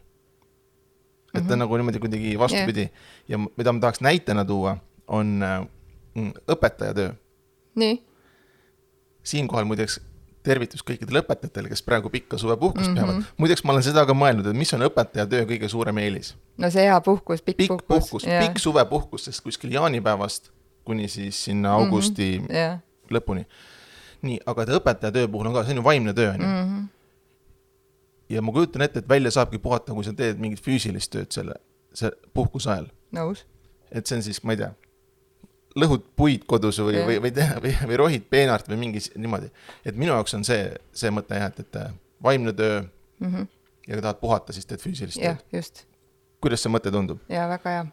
[1.38, 1.58] Et ta mm -hmm.
[1.58, 2.92] nagu niimoodi kuidagi vastupidi yeah.
[3.28, 4.76] ja mida ma tahaks näitena tuua,
[5.08, 5.66] on äh,
[6.14, 7.10] mm, õpetaja töö.
[7.74, 8.02] nii,
[9.22, 10.00] siinkohal muideks
[10.46, 13.02] tervitus kõikidele õpetajatele, kes praegu pikka suvepuhkust mm Mhm.
[13.02, 13.06] -hmm.
[13.06, 13.24] peavad.
[13.36, 16.70] muideks ma olen seda ka mõelnud, et mis on õpetaja töö kõige suurem eelis no
[16.70, 20.50] see hea puhkus, pikk, pikk puhkus, pikk suvepuhkus, sest kuskil jaanipäevast
[20.84, 22.56] kuni siis sinna augusti mm -hmm.
[22.56, 22.78] jah,
[23.10, 23.44] lõpuni.
[24.22, 26.46] nii, aga et õpetaja töö puhul on ka, see on ju vaimne töö on ju.
[26.46, 26.84] Mhm.
[28.28, 31.56] Ja ma kujutan ette, et välja saabki puhata, kui sa teed mingit füüsilist tööd selle,
[31.96, 32.90] see puhkuse ajal.
[33.16, 33.44] nõus.
[33.90, 34.72] et see on siis, ma ei tea,
[35.76, 39.50] lõhud puid kodus või, või, või teha või, või rohid peenart või mingi niimoodi.
[39.84, 42.80] et minu jaoks on see, see mõte jah, et, et äh, vaimne töö
[43.86, 45.84] ja kui tahad puhata, siis teed füüsilist jah tööd., just.
[46.40, 47.20] kuidas see mõte tundub?
[47.28, 47.84] ja väga hea.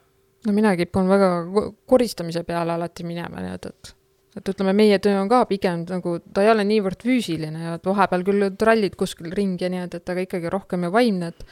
[0.47, 3.95] no mina kipun väga ko- koristamise peale alati minema, nii et, et
[4.37, 7.85] et ütleme, meie töö on ka pigem nagu, ta ei ole niivõrd füüsiline ja et
[7.85, 11.47] vahepeal küll trallid kuskil ringi ja nii, et, et aga ikkagi rohkem ju vaimne, et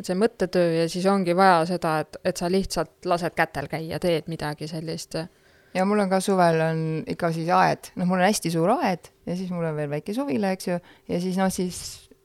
[0.00, 3.98] et see mõttetöö ja siis ongi vaja seda, et, et sa lihtsalt lased kätel käia,
[4.00, 5.18] teed midagi sellist.
[5.74, 9.10] Ja mul on ka suvel on ikka siis aed, noh, mul on hästi suur aed
[9.28, 10.78] ja siis mul on veel väike suvila, eks ju,
[11.10, 11.82] ja siis noh, siis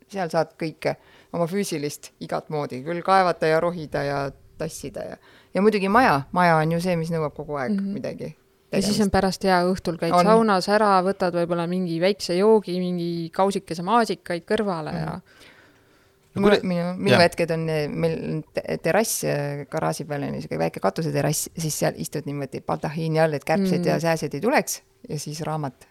[0.07, 0.95] seal saad kõike
[1.35, 2.79] oma füüsilist igat moodi.
[2.85, 4.23] Küll kaevata ja rohida ja
[4.57, 5.19] tassida ja,
[5.53, 7.99] ja muidugi maja, maja on ju see, mis nõuab kogu aeg mm -hmm.
[7.99, 8.35] midagi.
[8.71, 10.25] Ja siis on pärast hea õhtul käid On.
[10.25, 15.03] saunas ära, võtad võib-olla mingi väikse joogi, mingi kausikese maasikaid kõrvale mm.
[15.03, 20.65] ja mul minu, minu hetked on, meil on te- terrass äh, garaaži peal on niisugune
[20.65, 23.91] väike katuseterass, siis seal istud niimoodi baldahiini all, et kärbsed mm.
[23.93, 25.87] ja sääsed ei tuleks ja siis raamat.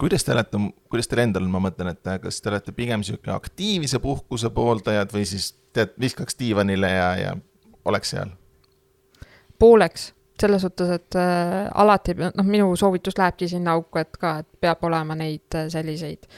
[0.00, 3.32] kuidas te olete, kuidas teil endal, ma mõtlen, et äh, kas te olete pigem sihuke
[3.34, 7.36] aktiivse puhkuse pooldajad või siis tead, viskaks diivanile ja, ja
[7.84, 8.32] oleks seal?
[9.58, 14.48] pooleks, selles suhtes, et äh, alati, noh, minu soovitus lähebki sinna auku, et ka, et
[14.60, 16.28] peab olema neid äh, selliseid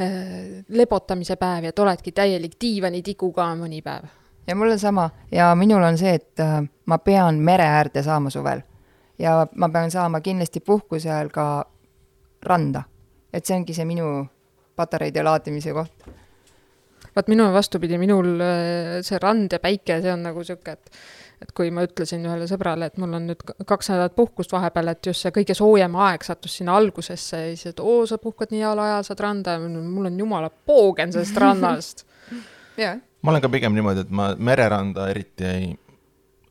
[0.00, 4.08] äh, lebotamise päevi, et oledki täielik diivanitigu ka mõni päev.
[4.46, 6.42] ja mul on sama ja minul on see, et
[6.86, 8.62] ma pean mere äärde saama suvel
[9.20, 11.64] ja ma pean saama kindlasti puhkuse ajal ka
[12.42, 12.82] randa.
[13.32, 14.26] et see ongi see minu
[14.76, 15.92] patareide laadimise koht.
[17.20, 21.02] Vaat minul on vastupidi, minul äh, see rand ja päike, see on nagu sihuke, et
[21.40, 25.06] et kui ma ütlesin ühele sõbrale, et mul on nüüd kaks nädalat puhkust vahepeal, et
[25.08, 28.60] just see kõige soojem aeg sattus sinna algusesse ja siis, et oo, sa puhkad nii
[28.60, 32.04] heal ajal, saad randa ja mul on jumala poogen sellest rannast.
[32.82, 35.72] jah, ma olen ka pigem niimoodi, et ma mereranda eriti ei,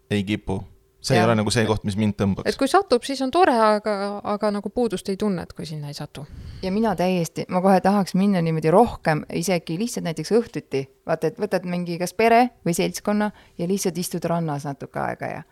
[0.10, 0.58] ei kipu.
[1.02, 1.24] See ja.
[1.24, 2.58] Ei ole nagu see koht, mis mind et tõmbaks.
[2.60, 3.94] kui satub, siis on tore, aga,
[4.34, 6.26] aga nagu puudust ei tunne, et kui sinna ei satu.
[6.64, 11.40] ja mina täiesti, ma kohe tahaks minna niimoodi rohkem, isegi lihtsalt näiteks õhtuti, vaata, et
[11.40, 15.44] võtad mingi kas pere või seltskonna ja lihtsalt istud rannas natuke aega ja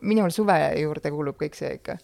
[0.00, 1.98] minul suve juurde kuulub kõik see ikka.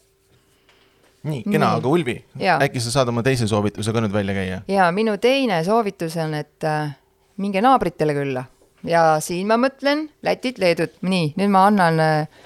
[1.27, 2.59] nii, kena, aga Ulvi, Jaa.
[2.63, 4.61] äkki sa saad oma teise soovituse ka nüüd välja käia?
[4.67, 6.93] ja minu teine soovitus on, et äh,
[7.37, 8.47] minge naabritele külla
[8.87, 12.45] ja siin ma mõtlen Lätit, Leedut, nii, nüüd ma annan äh,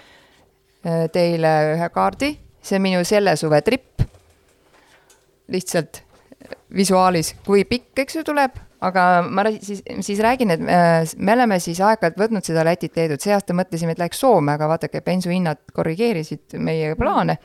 [1.14, 4.02] teile ühe kaardi, see on minu selle suve tripp.
[5.52, 6.04] lihtsalt
[6.76, 11.60] visuaalis, kui pikk, eks ju, tuleb, aga ma siis, siis räägin, et äh, me oleme
[11.60, 15.62] siis aeg-ajalt võtnud seda Lätit, Leedut, see aasta mõtlesime, et läheks Soome, aga vaadake, bensuhinnad
[15.76, 17.38] korrigeerisid meie plaane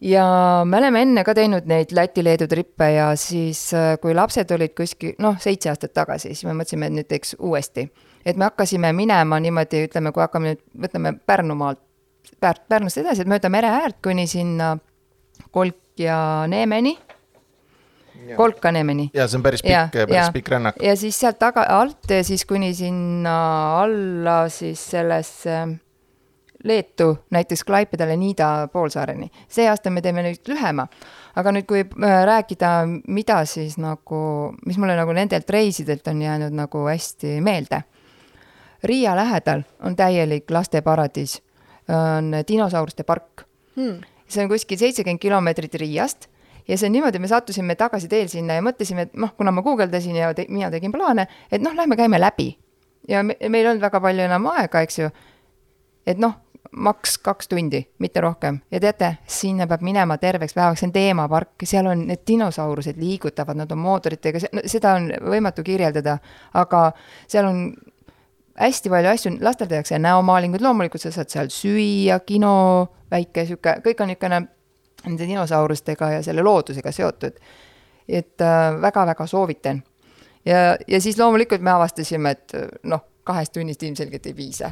[0.00, 0.26] ja
[0.66, 3.68] me oleme enne ka teinud neid Läti-Leedu trippe ja siis,
[4.02, 7.88] kui lapsed olid kuskil, noh, seitse aastat tagasi, siis me mõtlesime, et nüüd teeks uuesti.
[8.26, 11.82] Et me hakkasime minema niimoodi, ütleme, kui hakkame nüüd, võtame Pärnumaalt,
[12.42, 14.74] Pär-, Pärnust edasi, et mööda mere äärt kuni sinna
[15.54, 16.18] Kolk ja
[16.50, 16.96] Neemeni,
[18.36, 20.78] Kolka Neemeni ja see on päris pikk, päris pikk rännak.
[20.82, 23.36] ja siis sealt taga, alt ja siis kuni sinna
[23.82, 25.66] alla siis sellesse
[26.66, 29.30] Leetu, näiteks Klaipedale, Niida poolsaareni.
[29.48, 30.88] see aasta me teeme nüüd lühema.
[31.36, 32.70] aga nüüd, kui äh, rääkida,
[33.08, 37.84] mida siis nagu, mis mulle nagu nendelt reisidelt on jäänud nagu hästi meelde.
[38.84, 41.42] Riia lähedal on täielik lasteparadiis,
[41.88, 44.00] on dinosauruste park Hmm.
[44.28, 46.26] see on kuskil seitsekümmend kilomeetrit Riiast
[46.68, 49.62] ja see on niimoodi, me sattusime tagasi teel sinna ja mõtlesime, et noh, kuna ma
[49.62, 52.56] guugeldasin ja te, mina tegin plaane, et noh, lähme käime läbi.
[53.08, 55.10] ja me, meil ei olnud väga palju enam aega, eks ju.
[56.06, 56.32] et noh,
[56.72, 61.68] maks kaks tundi, mitte rohkem ja teate, sinna peab minema terveks päevaks, see on teemapark,
[61.68, 66.16] seal on need dinosaurused liigutavad, nad on mootoritega, no, seda on võimatu kirjeldada,
[66.54, 66.86] aga
[67.28, 67.62] seal on
[68.58, 72.52] hästi palju asju, lastel tehakse näomaalinguid, loomulikult sa saad seal süüa, kino,
[73.10, 74.42] väike sihuke, kõik on niisugune
[75.06, 77.40] nende dinosaurustega ja selle loodusega seotud.
[78.08, 79.82] et äh, väga-väga soovitan.
[80.44, 84.70] ja, ja siis loomulikult me avastasime, et äh, noh, kahest tunnist ilmselgelt ei piisa.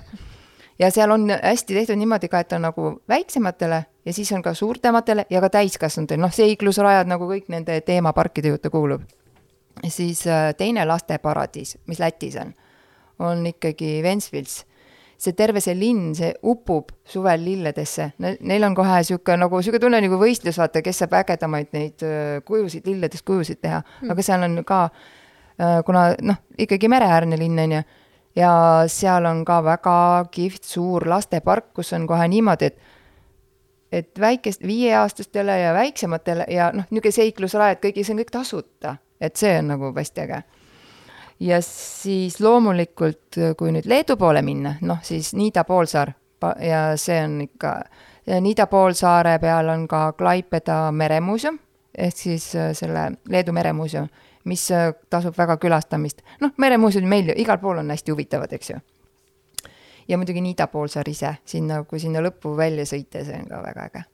[0.79, 4.55] ja seal on hästi tehtud niimoodi ka, et on nagu väiksematele ja siis on ka
[4.55, 9.03] suurtematele ja ka täiskasvanutele, noh, seiklusrajad nagu kõik nende teemaparkide juurde kuulub.
[9.89, 12.55] siis äh, teine lasteparadiis, mis Lätis on
[13.19, 14.65] on ikkagi Ventspils.
[15.25, 20.01] see terve see linn, see upub suvel lilledesse, neil on kohe sihuke nagu sihuke tunne
[20.03, 22.03] nagu võistlus, vaata, kes saab ägedamaid neid
[22.45, 24.81] kujusid, lilledest kujusid teha mm., aga seal on ka,
[25.87, 27.85] kuna noh, ikkagi mereäärne linn on ju,
[28.37, 28.51] ja
[28.91, 29.97] seal on ka väga
[30.35, 32.93] kihvt suur lastepark, kus on kohe niimoodi, et
[33.95, 39.39] et väikest, viieaastastele ja väiksematele ja noh, niisugune seiklusrajad, kõigi, see on kõik tasuta, et
[39.39, 40.41] see on nagu hästi äge.
[41.41, 46.15] Ja siis loomulikult, kui nüüd Leedu poole minna, noh siis Niida poolsaar
[46.61, 47.75] ja see on ikka,
[48.41, 51.59] Niida poolsaare peal on ka Klaipeda meremuuseum,
[51.99, 54.09] ehk siis äh, selle Leedu meremuuseum,
[54.45, 56.23] mis äh, tasub väga külastamist.
[56.41, 58.81] noh, meremuuseumid meil ju igal pool on hästi huvitavad, eks ju
[60.09, 63.87] ja muidugi Niida poolsaar ise, sinna, kui sinna lõppu välja sõita, see on ka väga
[63.89, 64.05] äge.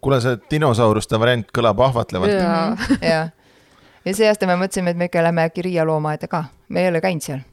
[0.00, 2.32] kuule, see dinosauruste variant kõlab ahvatlevalt.
[3.02, 3.30] jah,
[4.08, 6.92] ja see aasta me mõtlesime, et me ikka lähme äkki Riia loomaaeda ka, me ei
[6.92, 7.44] ole käinud seal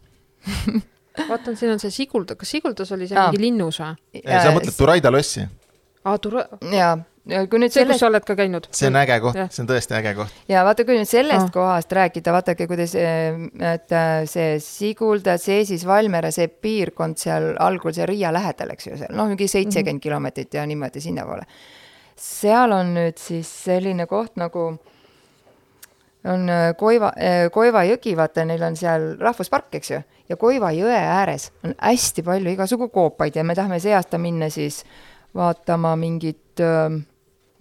[1.30, 3.34] vaatan, siin on see Sigulda, kas Siguldas oli seal Aa.
[3.34, 4.24] mingi linnus või?
[4.24, 5.46] sa mõtled Turaida lossi?
[6.06, 6.48] aa, Tura-.
[6.72, 8.68] jaa kui nüüd see sellest..., kus sa oled ka käinud.
[8.76, 10.42] see on äge koht, see on tõesti äge koht.
[10.52, 11.54] ja vaata, kui nüüd sellest ah.
[11.54, 18.06] kohast rääkida, vaadake, kuidas, et äh, see Sigulda, Seesis, Valmiera, see piirkond seal algul, see
[18.10, 20.06] Riia lähedal, eks ju, seal noh, mingi seitsekümmend mm -hmm.
[20.06, 21.48] kilomeetrit ja niimoodi sinnapoole.
[22.16, 24.78] seal on nüüd siis selline koht nagu
[26.26, 30.72] on äh, Koiva, äh, Koiva jõgi, vaata, neil on seal rahvuspark, eks ju, ja Koiva
[30.76, 34.84] jõe ääres on hästi palju igasugu koopaid ja me tahame see aasta minna siis
[35.36, 36.98] vaatama mingit äh,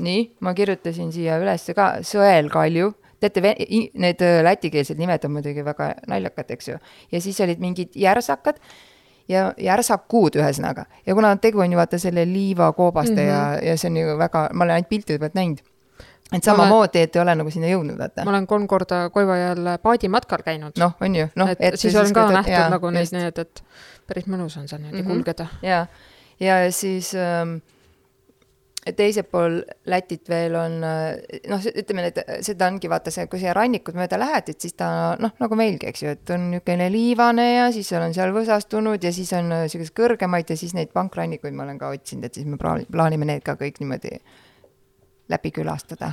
[0.05, 3.43] nii, ma kirjutasin siia üles ka sõelkalju, teate,
[4.01, 6.81] need äh, lätikeelsed nimed on muidugi väga naljakad, eks ju.
[7.13, 8.61] ja siis olid mingid järsakad
[9.29, 10.87] ja järsakud ühesõnaga.
[11.07, 13.31] ja kuna tegu on ju vaata selle liivakoobaste mm -hmm.
[13.31, 13.67] ja, mhm.
[13.67, 15.63] ja see on ju väga, ma olen ainult piltide pealt näinud.
[16.33, 18.25] Et samamoodi, et ei ole nagu sinna jõudnud, vaata.
[18.25, 20.79] ma olen kolm korda Koivajal paadimatkal käinud.
[20.81, 21.53] noh, on ju, noh.
[21.53, 23.63] et, et siis olen ka nähtud jaa, nagu neid, need, et
[24.09, 25.13] päris mõnus on seal niimoodi mm -hmm.
[25.13, 25.47] kulgeda.
[25.63, 25.87] ja,
[26.41, 27.59] ja siis ähm,
[28.97, 33.97] teisel pool Lätit veel on noh, ütleme, et seda ongi vaata see, kui siia rannikut
[33.97, 37.71] mööda lähed, et siis ta noh, nagu meilgi, eks ju, et on niisugune liivane ja
[37.73, 41.79] siis on seal võsastunud ja siis on niisuguseid kõrgemaid ja siis neid pankrannikuid ma olen
[41.79, 44.19] ka otsinud, et siis me plaanime need ka kõik niimoodi
[45.29, 46.13] läbi külastada.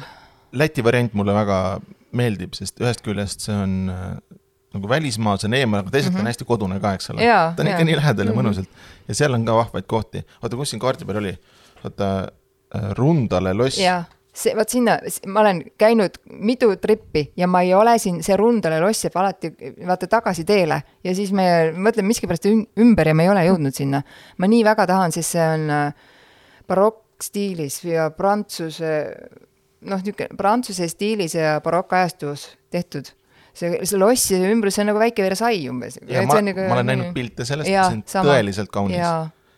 [0.52, 1.80] Läti variant mulle väga
[2.12, 4.18] meeldib, sest ühest küljest see on äh,
[4.76, 6.20] nagu välismaa, see on eemal, aga teisalt mm -hmm.
[6.20, 6.34] on mhm.
[6.36, 7.22] hästi kodune ka, eks ole.
[7.56, 8.44] ta on ikka nii lähedal ja mm -hmm.
[8.44, 8.70] mõnusalt
[9.08, 10.26] ja seal on ka vahvaid kohti.
[10.42, 11.38] oota, kus siin kaardi peal oli?
[11.84, 12.32] oota
[12.76, 13.78] Äh, Rundale loss.
[14.34, 14.94] see, vot sinna,
[15.28, 19.50] ma olen käinud mitu trippi ja ma ei ole siin, see Rundale loss jääb alati
[19.88, 21.44] vaata tagasi teele ja siis me
[21.76, 24.00] mõtleme miskipärast ümber ja me ei ole jõudnud sinna.
[24.40, 26.08] ma nii väga tahan, sest see on äh,
[27.22, 28.92] barokkstiilis ja prantsuse,
[29.86, 33.12] noh, niisugune prantsuse stiilis ja barokkajastus tehtud
[33.54, 36.00] see, see loss ja ümbrus, see on nagu väike Versailles umbes.
[36.02, 38.34] ma, nagu, ma olen näinud pilte sellest, see on sama.
[38.34, 39.02] tõeliselt kaunis.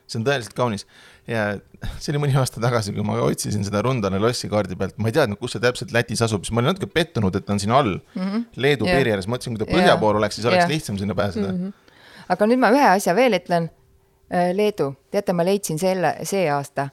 [0.08, 0.86] see on tõeliselt kaunis
[1.28, 1.54] ja
[2.00, 5.16] see oli mõni aasta tagasi, kui ma otsisin seda Rundane lossi kaardi pealt, ma ei
[5.16, 7.72] teadnud, kus see täpselt Lätis asub, siis ma olin natuke pettunud, et ta on siin
[7.72, 8.44] all mm, -hmm.
[8.56, 9.00] Leedu yeah.
[9.00, 10.74] piiri ääres, mõtlesin, kui ta põhja pool oleks, siis oleks yeah.
[10.76, 11.72] lihtsam sinna pääseda mm.
[11.72, 12.28] -hmm.
[12.36, 13.72] aga nüüd ma ühe asja veel ütlen.
[14.34, 16.88] Äh, Leedu, teate, ma leidsin selle, see aasta.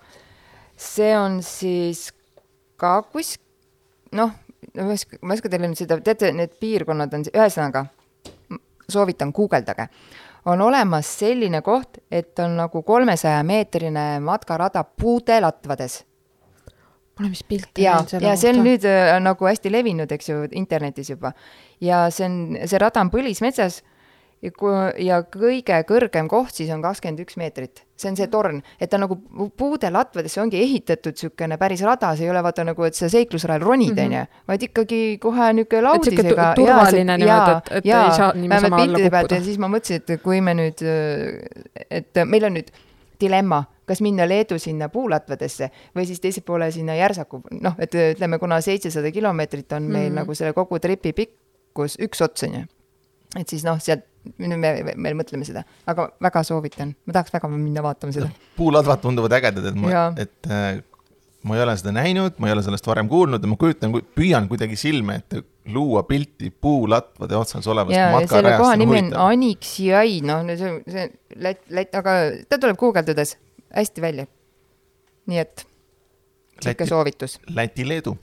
[0.80, 2.08] See on siis
[2.80, 3.34] ka kus,
[4.16, 4.32] noh,
[4.74, 7.84] ma ei oska, ma ei oska teile nüüd seda, teate, need piirkonnad on, ühesõnaga,
[8.90, 9.90] soovitan, guugeldage
[10.44, 16.04] on olemas selline koht, et on nagu kolmesaja meetrine matkarada puude latvades.
[17.20, 18.30] ma olen vist pilte näinud selle kohta.
[18.30, 21.32] ja see on nüüd äh, nagu hästi levinud, eks ju, internetis juba.
[21.80, 23.82] ja see on, see rada on põlismetsas
[24.40, 24.72] ja kui,
[25.04, 27.82] ja kõige kõrgem koht siis on kakskümmend üks meetrit.
[28.00, 29.18] see on see torn, et ta nagu
[29.60, 33.60] puude latvadesse ongi ehitatud niisugune päris rada, see ei ole vaata nagu, et sa seiklusrajal
[33.60, 34.06] ronid, mhm.
[34.06, 36.46] on ju, vaid ikkagi kohe niisugune laudisega.
[36.56, 39.42] turvaline niimoodi, et, et ja, ei saa niisama alla kukkuda.
[39.44, 40.86] siis ma mõtlesin, et kui me nüüd,
[41.90, 42.72] et meil on nüüd
[43.20, 48.38] dilemma, kas minna Leedu sinna puulatvadesse või siis teise poole sinna Järsaku, noh, et ütleme,
[48.40, 50.20] kuna seitsesada kilomeetrit on meil mm -hmm.
[50.22, 52.62] nagu selle kogu tripi pikkus, üks ots on ju.
[53.36, 57.34] et siis noh, sealt nüüd me, me, me mõtleme seda, aga väga soovitan, ma tahaks
[57.34, 58.30] väga minna vaatama seda.
[58.58, 60.80] puuladvad tunduvad ägedad, et ma, et äh,
[61.48, 64.48] ma ei ole seda näinud, ma ei ole sellest varem kuulnud ja ma kujutan, püüan
[64.50, 68.34] kuidagi silme ette luua pilti puulatvade otsas olevast matkarajast.
[68.34, 71.08] selle koha nimi on Aniksjai, noh, see, see
[71.40, 72.16] Lätt, Lätt, aga
[72.48, 73.36] ta tuleb guugeldades
[73.76, 74.26] hästi välja.
[75.30, 75.66] nii et
[76.60, 77.38] sihuke soovitus.
[77.54, 78.16] Läti-Leedu.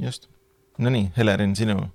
[0.00, 0.28] just.
[0.78, 1.86] Nonii, Helerin, sinu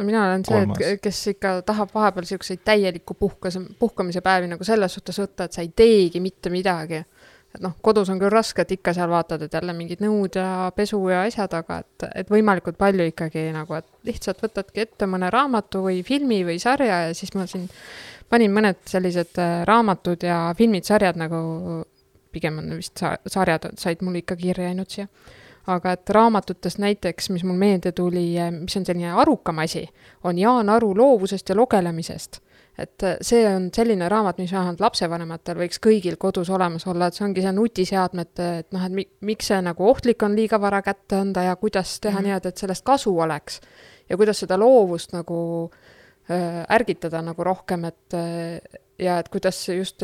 [0.00, 4.64] no mina olen see, et kes ikka tahab vahepeal siukseid täielikku puhkas, puhkamise päevi nagu
[4.66, 7.04] selles suhtes võtta, et sa ei teegi mitte midagi.
[7.50, 10.70] et noh, kodus on küll raske, et ikka seal vaatad, et jälle mingid nõud ja
[10.74, 15.32] pesu ja asjad, aga et, et võimalikult palju ikkagi nagu, et lihtsalt võtadki ette mõne
[15.34, 17.66] raamatu või filmi või sarja ja siis ma siin
[18.30, 21.42] panin mõned sellised äh, raamatud ja filmid, sarjad nagu,
[22.30, 25.10] pigem on vist sa-, sarjad said mul ikka kirja jäänud siia
[25.66, 29.86] aga et raamatutest näiteks, mis mul meelde tuli, mis on selline arukam asi,
[30.24, 32.40] on Jaan Aru loovusest ja lugelemisest.
[32.78, 37.14] et äh, see on selline raamat, mis vähemalt lapsevanematel võiks kõigil kodus olemas olla, et
[37.14, 40.80] see ongi see nutiseadmete, et noh, et mi-, miks see nagu ohtlik on liiga vara
[40.82, 42.28] kätte anda ja kuidas teha mm -hmm.
[42.28, 43.60] niimoodi, et sellest kasu oleks.
[44.08, 45.70] ja kuidas seda loovust nagu
[46.30, 50.02] äh, ärgitada nagu rohkem, et äh, ja et kuidas just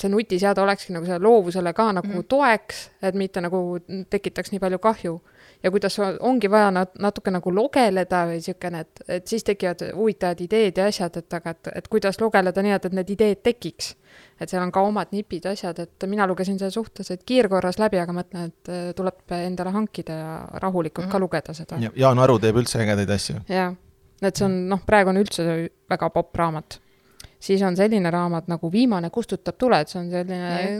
[0.00, 2.28] see nutiseade olekski nagu selle loovusele ka nagu mm -hmm.
[2.28, 3.78] toeks, et mitte nagu
[4.10, 5.20] tekitaks nii palju kahju
[5.62, 10.40] ja kuidas ongi vaja nat-, natuke nagu logeleda või niisugune, et, et siis tekivad huvitavad
[10.40, 13.94] ideed ja asjad, et aga et, et kuidas logeleda nii, et, et need ideed tekiks.
[14.40, 18.12] et seal on ka omad nipid, asjad, et mina lugesin selle suhteliselt kiirkorras läbi, aga
[18.16, 21.12] mõtlen, et äh, tuleb endale hankida ja rahulikult mm -hmm.
[21.12, 21.22] ka mhm.
[21.22, 21.78] lugeda seda.
[21.96, 23.40] Jaan Aru teeb üldse ägedaid asju.
[23.48, 23.74] jah,
[24.22, 26.80] et see on noh, praegu on üldse väga popp raamat
[27.40, 30.74] siis on selline raamat nagu Viimane kustutab tuled, see on selline ja.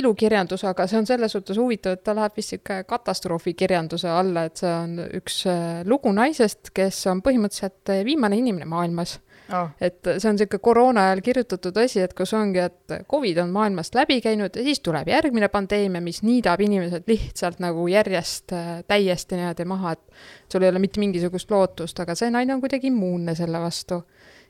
[0.00, 4.62] ilukirjandus, aga see on selles suhtes huvitav, et ta läheb vist sihuke katastroofikirjanduse alla, et
[4.62, 9.18] see on üks äh, lugu naisest, kes on põhimõtteliselt äh, viimane inimene maailmas
[9.52, 9.68] Oh.
[9.80, 13.96] et see on niisugune koroona ajal kirjutatud asi, et kus ongi, et Covid on maailmast
[13.98, 19.36] läbi käinud ja siis tuleb järgmine pandeemia, mis niidab inimesed lihtsalt nagu järjest äh, täiesti
[19.36, 23.34] niimoodi maha, et sul ei ole mitte mingisugust lootust, aga see naine on kuidagi immuunne
[23.36, 24.00] selle vastu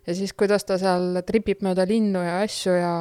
[0.07, 2.95] ja siis, kuidas ta seal tripib mööda linnu ja asju ja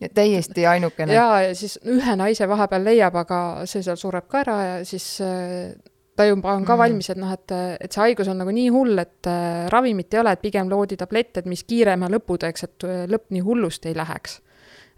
[0.00, 1.14] ja täiesti ainukene.
[1.14, 5.06] jaa, ja siis ühe naise vahepeal leiab, aga see seal sureb ka ära ja siis
[5.24, 5.74] äh,
[6.16, 6.82] ta juba on ka mm.
[6.82, 10.22] valmis, et noh, et, et see haigus on nagu nii hull, et äh, ravimit ei
[10.22, 13.88] ole, et pigem loodi tablett, et mis kiirema lõpu teeks, et äh, lõpp nii hullust
[13.90, 14.40] ei läheks.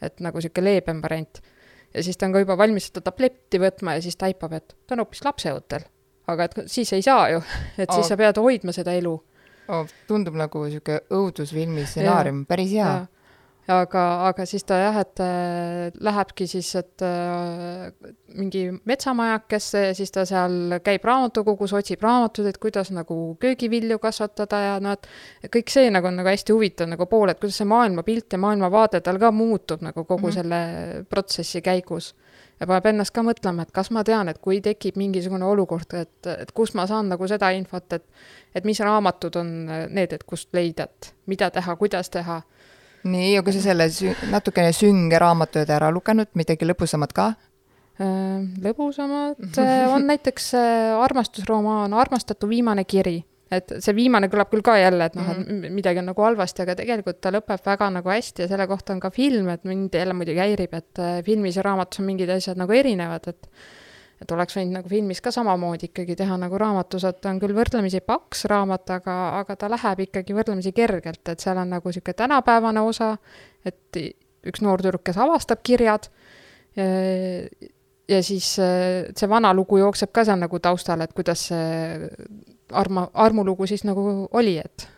[0.01, 1.43] et nagu niisugune leebem variant.
[1.95, 4.97] ja siis ta on ka juba valmis seda tabletti võtma ja siis taipab, et ta
[4.97, 5.88] on hoopis lapseootel.
[6.29, 7.43] aga et siis ei saa ju,
[7.83, 8.09] et siis oh.
[8.09, 9.16] sa pead hoidma seda elu
[9.70, 9.96] oh,.
[10.09, 12.92] tundub nagu sihuke õudusfilmi stsenaarium, päris hea.
[13.70, 17.90] aga, aga siis ta jah, et äh, lähebki siis, et äh,
[18.35, 24.62] mingi metsamajakesse ja siis ta seal käib raamatukogus, otsib raamatuid, et kuidas nagu köögivilju kasvatada
[24.64, 27.70] ja noh, et kõik see nagu on nagu hästi huvitav nagu pool, et kuidas see
[27.70, 30.35] maailmapilt ja maailmavaade tal ka muutub nagu kogu mm -hmm.
[30.40, 32.14] selle protsessi käigus
[32.68, 36.53] paneb ennast ka mõtlema, et kas ma tean, et kui tekib mingisugune olukord, et, et
[36.57, 38.05] kust ma saan nagu seda infot, et
[38.55, 39.51] et mis raamatud on
[39.94, 42.40] need, et kust leida, et mida teha, kuidas teha.
[43.05, 47.33] nii, kui sa selle sü natukene sünge raamatu oled ära lugenud, midagi lõbusamat ka?
[48.01, 53.18] Lõbusamad äh, on näiteks äh, armastusromaan Armastatu viimane kiri
[53.51, 56.23] et see viimane kõlab küll ka jälle, et noh mm -hmm., et midagi on nagu
[56.23, 59.65] halvasti, aga tegelikult ta lõpeb väga nagu hästi ja selle kohta on ka film, et
[59.65, 63.49] mind jälle muidugi häirib, et äh, filmis ja raamatus on mingid asjad nagu erinevad, et
[64.21, 67.55] et oleks võinud nagu filmis ka samamoodi ikkagi teha nagu raamatus, et ta on küll
[67.57, 72.15] võrdlemisi paks raamat, aga, aga ta läheb ikkagi võrdlemisi kergelt, et seal on nagu niisugune
[72.15, 73.17] tänapäevane osa,
[73.65, 73.97] et
[74.47, 76.11] üks noor tüdruk, kes avastab kirjad
[76.77, 76.85] ja,
[78.09, 82.11] ja siis äh, see vana lugu jookseb ka seal nagu taustal, et kuidas see
[82.72, 84.88] arma, armulugu siis nagu oli, et,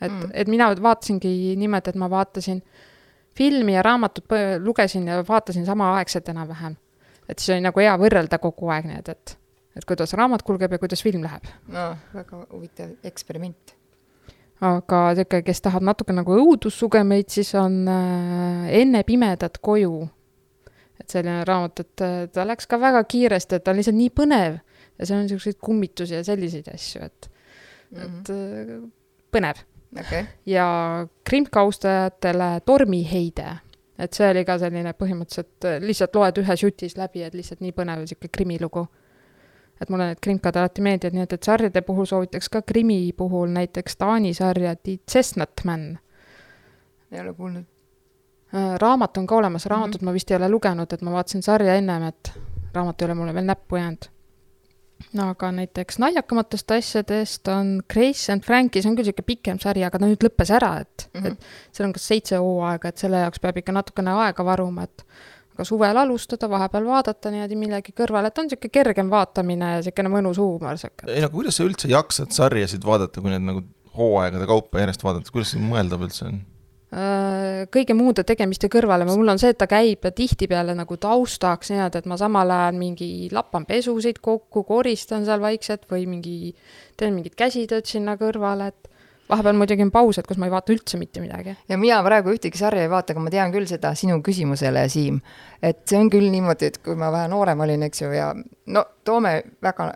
[0.00, 2.62] et mm., et mina vaatasingi niimoodi, et ma vaatasin
[3.38, 4.24] filmi ja raamatut
[4.58, 6.76] lugesin ja vaatasin samaaegselt enam-vähem.
[7.28, 9.34] et siis oli nagu hea võrrelda kogu aeg need, et,
[9.76, 11.50] et kuidas raamat kulgeb ja kuidas film läheb.
[11.68, 13.74] no väga huvitav eksperiment.
[14.60, 20.08] aga niisugune, kes tahab natuke nagu õudussugemeid, siis on äh, Enne pimedat koju.
[21.00, 24.10] et selline raamat, et äh, ta läks ka väga kiiresti, et ta on lihtsalt nii
[24.10, 24.58] põnev
[24.98, 27.30] ja seal on niisuguseid kummitusi ja selliseid asju, et
[27.90, 28.20] mm, -hmm.
[28.20, 28.90] et äh,
[29.32, 29.62] põnev
[30.00, 30.24] okay..
[30.46, 30.66] ja
[31.24, 33.56] krimkaustajatele Tormiheide,
[33.98, 37.72] et see oli ka selline põhimõtteliselt äh, lihtsalt loed ühes jutis läbi, et lihtsalt nii
[37.76, 38.86] põnev niisugune krimilugu.
[39.80, 43.48] et mulle need krimkad alati meeldivad, nii et, et sarjade puhul soovitaks ka krimi puhul
[43.54, 45.98] näiteks Taani sarja The Chestnut Man.
[47.12, 47.64] ei ole kuulnud.
[48.54, 50.10] Äh, raamat on ka olemas, raamatut mm -hmm.
[50.10, 52.32] ma vist ei ole lugenud, et ma vaatasin sarja ennem, et
[52.74, 54.17] raamat ei ole mulle veel näppu jäänud
[55.18, 59.84] no aga näiteks naljakamatest asjadest on Grace and Frankie, see on küll niisugune pikem sari,
[59.86, 61.32] aga ta nüüd lõppes ära, et mm, -hmm.
[61.32, 65.04] et seal on kas seitse hooaega, et selle jaoks peab ikka natukene aega varuma, et
[65.54, 70.12] aga suvel alustada, vahepeal vaadata niimoodi millegi kõrval, et on niisugune kergem vaatamine ja niisugune
[70.12, 70.78] mõnus huumor.
[71.06, 73.64] ei no kuidas sa üldse jaksad sarjasid vaadata, kui need nagu
[73.98, 76.40] hooaegade kaupa järjest vaadata, kuidas see mõeldav üldse on?
[76.88, 82.00] Äh, kõige muude tegemiste kõrvale, mul on see, et ta käib tihtipeale nagu taustaks niimoodi,
[82.00, 86.54] et ma samal ajal mingi lappan pesusid kokku, koristan seal vaikselt või mingi,
[86.96, 88.88] teen mingit käsitööd sinna kõrvale, et
[89.28, 91.58] vahepeal muidugi on paused, kus ma ei vaata üldse mitte midagi.
[91.68, 95.20] ja mina praegu ühtegi sarja ei vaata, aga ma tean küll seda sinu küsimusele, Siim.
[95.60, 98.32] et see on küll niimoodi, et kui ma vähe noorem olin, eks ju, ja
[98.72, 99.92] no toome väga,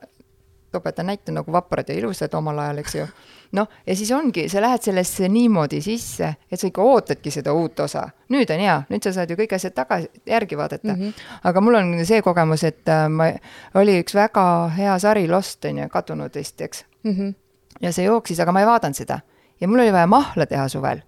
[0.72, 3.06] topetan näite nagu Vaprad ja ilusad omal ajal, eks ju
[3.52, 7.80] noh, ja siis ongi, sa lähed sellesse niimoodi sisse, et sa ikka ootadki seda uut
[7.84, 8.08] osa.
[8.32, 11.00] nüüd on hea, nüüd sa saad ju kõik asjad tagasi, järgi vaadata mm.
[11.00, 11.12] -hmm.
[11.44, 13.28] aga mul on see kogemus, et äh, ma,
[13.74, 17.12] oli üks väga hea sari, Lost on ju, kadunud vist, eks mm.
[17.12, 17.34] -hmm.
[17.80, 19.20] ja see jooksis, aga ma ei vaadanud seda.
[19.60, 21.02] ja mul oli vaja mahla teha suvel.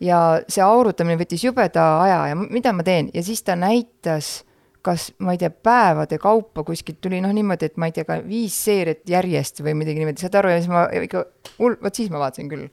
[0.00, 4.44] ja see aurutamine võttis jubeda aja ja mida ma teen ja siis ta näitas
[4.88, 8.18] kas ma ei tea, päevade kaupa kuskilt tuli noh, niimoodi, et ma ei tea, ka
[8.24, 11.24] viis seeriat järjest või midagi niimoodi, saad aru, ja siis ma ikka,
[11.58, 12.68] hull, vot siis ma vaatasin küll.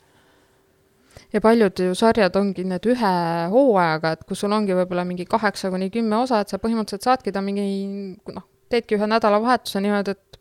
[1.33, 3.13] ja paljud ju sarjad ongi need ühe
[3.51, 7.35] hooajaga, et kus sul ongi võib-olla mingi kaheksa kuni kümme osa, et sa põhimõtteliselt saadki
[7.35, 7.67] ta mingi
[8.31, 10.35] noh, teedki ühe nädalavahetuse niimoodi, et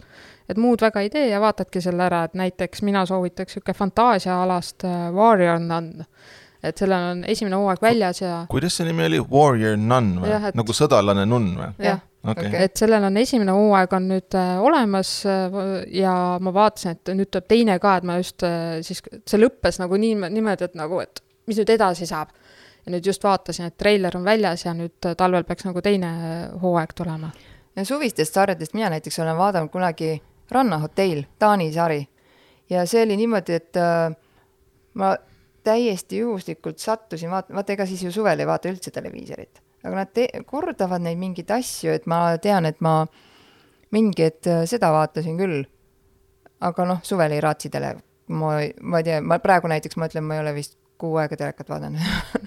[0.49, 4.85] et muud väga ei tee ja vaatadki selle ära, et näiteks mina soovitaks niisugune fantaasiaalast
[4.85, 6.05] äh, Warrior Nun,
[6.65, 10.57] et sellel on esimene hooaeg väljas ja kuidas see nimi oli, Warrior Nun või et-
[10.59, 11.71] nagu sõdalane nunn või?
[11.85, 12.63] jah, okei Okei.
[12.65, 15.59] et sellel on esimene hooaeg on nüüd äh, olemas äh,
[15.93, 19.79] ja ma vaatasin, et nüüd tuleb teine ka, et ma just äh, siis, see lõppes
[19.83, 22.31] nagu nii, niimoodi, et nagu, et mis nüüd edasi saab.
[22.87, 26.09] ja nüüd just vaatasin, et treiler on väljas ja nüüd äh, talvel peaks nagu teine
[26.15, 27.31] äh, hooaeg tulema.
[27.77, 32.03] ja suvistest sarjadest mina näiteks olen vaadanud kunagi Rannahotell, Taani sari.
[32.71, 34.13] ja see oli niimoodi, et äh,
[34.95, 35.15] ma
[35.65, 40.21] täiesti juhuslikult sattusin vaatama, vaata ega siis ju suvel ei vaata üldse televiisorit, aga nad
[40.49, 43.03] kordavad neid mingeid asju, et ma tean, et ma
[43.95, 45.63] mingi hetk äh, seda vaatasin küll.
[46.65, 47.97] aga noh, suvel ei raatsi tele,
[48.33, 51.69] ma, ma ei tea, ma praegu näiteks mõtlen, ma ei ole vist kuu aega telekat
[51.69, 52.01] vaadanud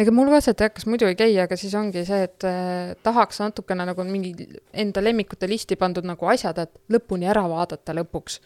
[0.00, 3.42] ega mul ka see telekas muidu ei käi, aga siis ongi see, et äh, tahaks
[3.42, 4.32] natukene nagu mingi
[4.72, 8.38] enda lemmikute listi pandud nagu asjad, et lõpuni ära vaadata lõpuks.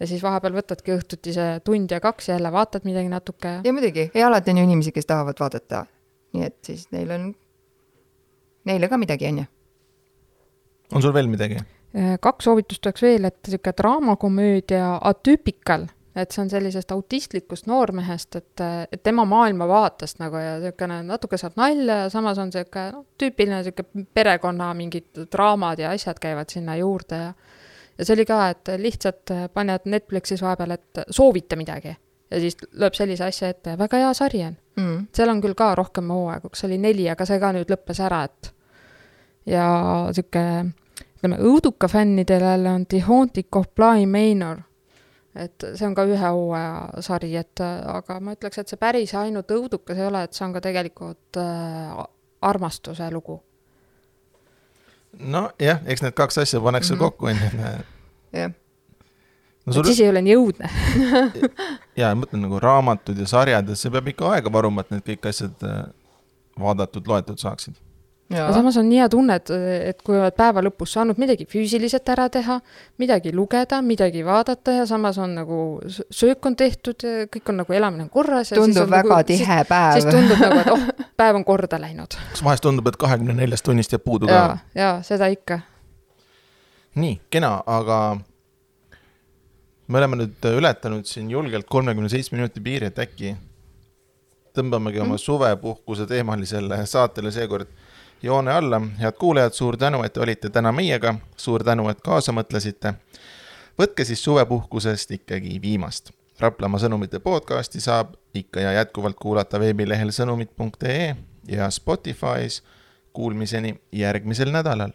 [0.00, 3.62] ja siis vahepeal võtadki õhtuti see tund ja kaks ja jälle vaatad midagi natuke ja
[3.64, 5.86] ja muidugi, ja alati on ju inimesi, kes tahavad vaadata.
[6.34, 7.30] nii et siis neil on,
[8.64, 9.50] neile ka midagi, on ju.
[10.94, 11.62] on sul veel midagi?
[11.96, 15.86] Äh, kaks soovitust oleks veel, et niisugune draamakomöödia Atypical,
[16.18, 21.56] et see on sellisest autistlikust noormehest, et, et tema maailmavaatest nagu ja niisugune natuke saab
[21.60, 26.76] nalja ja samas on niisugune noh, tüüpiline niisugune perekonna mingid draamad ja asjad käivad sinna
[26.76, 27.32] juurde ja
[27.98, 31.96] ja see oli ka, et lihtsalt paned Netflixis vahepeal, et soovita midagi
[32.30, 35.06] ja siis lööb sellise asja ette, väga hea sari on Mm.
[35.14, 38.20] seal on küll ka rohkem hooaegu, kas oli neli, aga see ka nüüd lõppes ära,
[38.28, 38.52] et
[39.48, 39.64] ja
[40.14, 40.44] sihuke,
[41.18, 44.62] ütleme õuduka fännidele on The Haunting of Bly Manor.
[45.38, 49.50] Et see on ka ühe hooaja sari, et aga ma ütleks, et see päris ainult
[49.54, 52.04] õudukas ei ole, et see on ka tegelikult äh,
[52.42, 53.40] armastuse lugu.
[55.18, 57.00] nojah, eks need kaks asja pannakse Mhm.
[57.00, 57.48] kokku, onju.
[58.32, 60.68] jah, no et sul, siis ei ole nii õudne.
[62.00, 65.04] jaa, ma mõtlen nagu raamatud ja sarjad, et see peab ikka aega varuma, et need
[65.08, 65.84] kõik asjad äh,
[66.60, 67.74] vaadatud, loetud saaksid.
[68.36, 69.50] Aga samas on nii hea tunne, et,
[69.90, 72.58] et kui oled päeva lõpus saanud midagi füüsiliselt ära teha,
[73.00, 78.04] midagi lugeda, midagi vaadata ja samas on nagu söök on tehtud, kõik on nagu elamine
[78.04, 78.52] on korras.
[78.52, 80.10] tundub väga nagu, tihe siis, päev siis.
[80.12, 82.18] tundub nagu, et oh, päev on korda läinud.
[82.34, 85.62] kas vahest tundub, et kahekümne neljast tunnist jääb puudu ja ka?, ja seda ikka.
[87.00, 88.18] nii, kena, aga
[89.88, 93.36] me oleme nüüd ületanud siin julgelt kolmekümne seitsme minuti piiri, et äkki
[94.58, 97.70] tõmbamegi oma suvepuhkuse teemalisele saatele seekord
[98.22, 98.80] joone alla.
[99.00, 102.94] head kuulajad, suur tänu, et olite täna meiega, suur tänu, et kaasa mõtlesite.
[103.78, 106.10] võtke siis suvepuhkusest ikkagi viimast.
[106.40, 111.16] Raplamaa sõnumite podcasti saab ikka ja jätkuvalt kuulata veebilehel sõnumid.ee
[111.48, 112.62] ja Spotify's.
[113.12, 114.92] Kuulmiseni järgmisel nädalal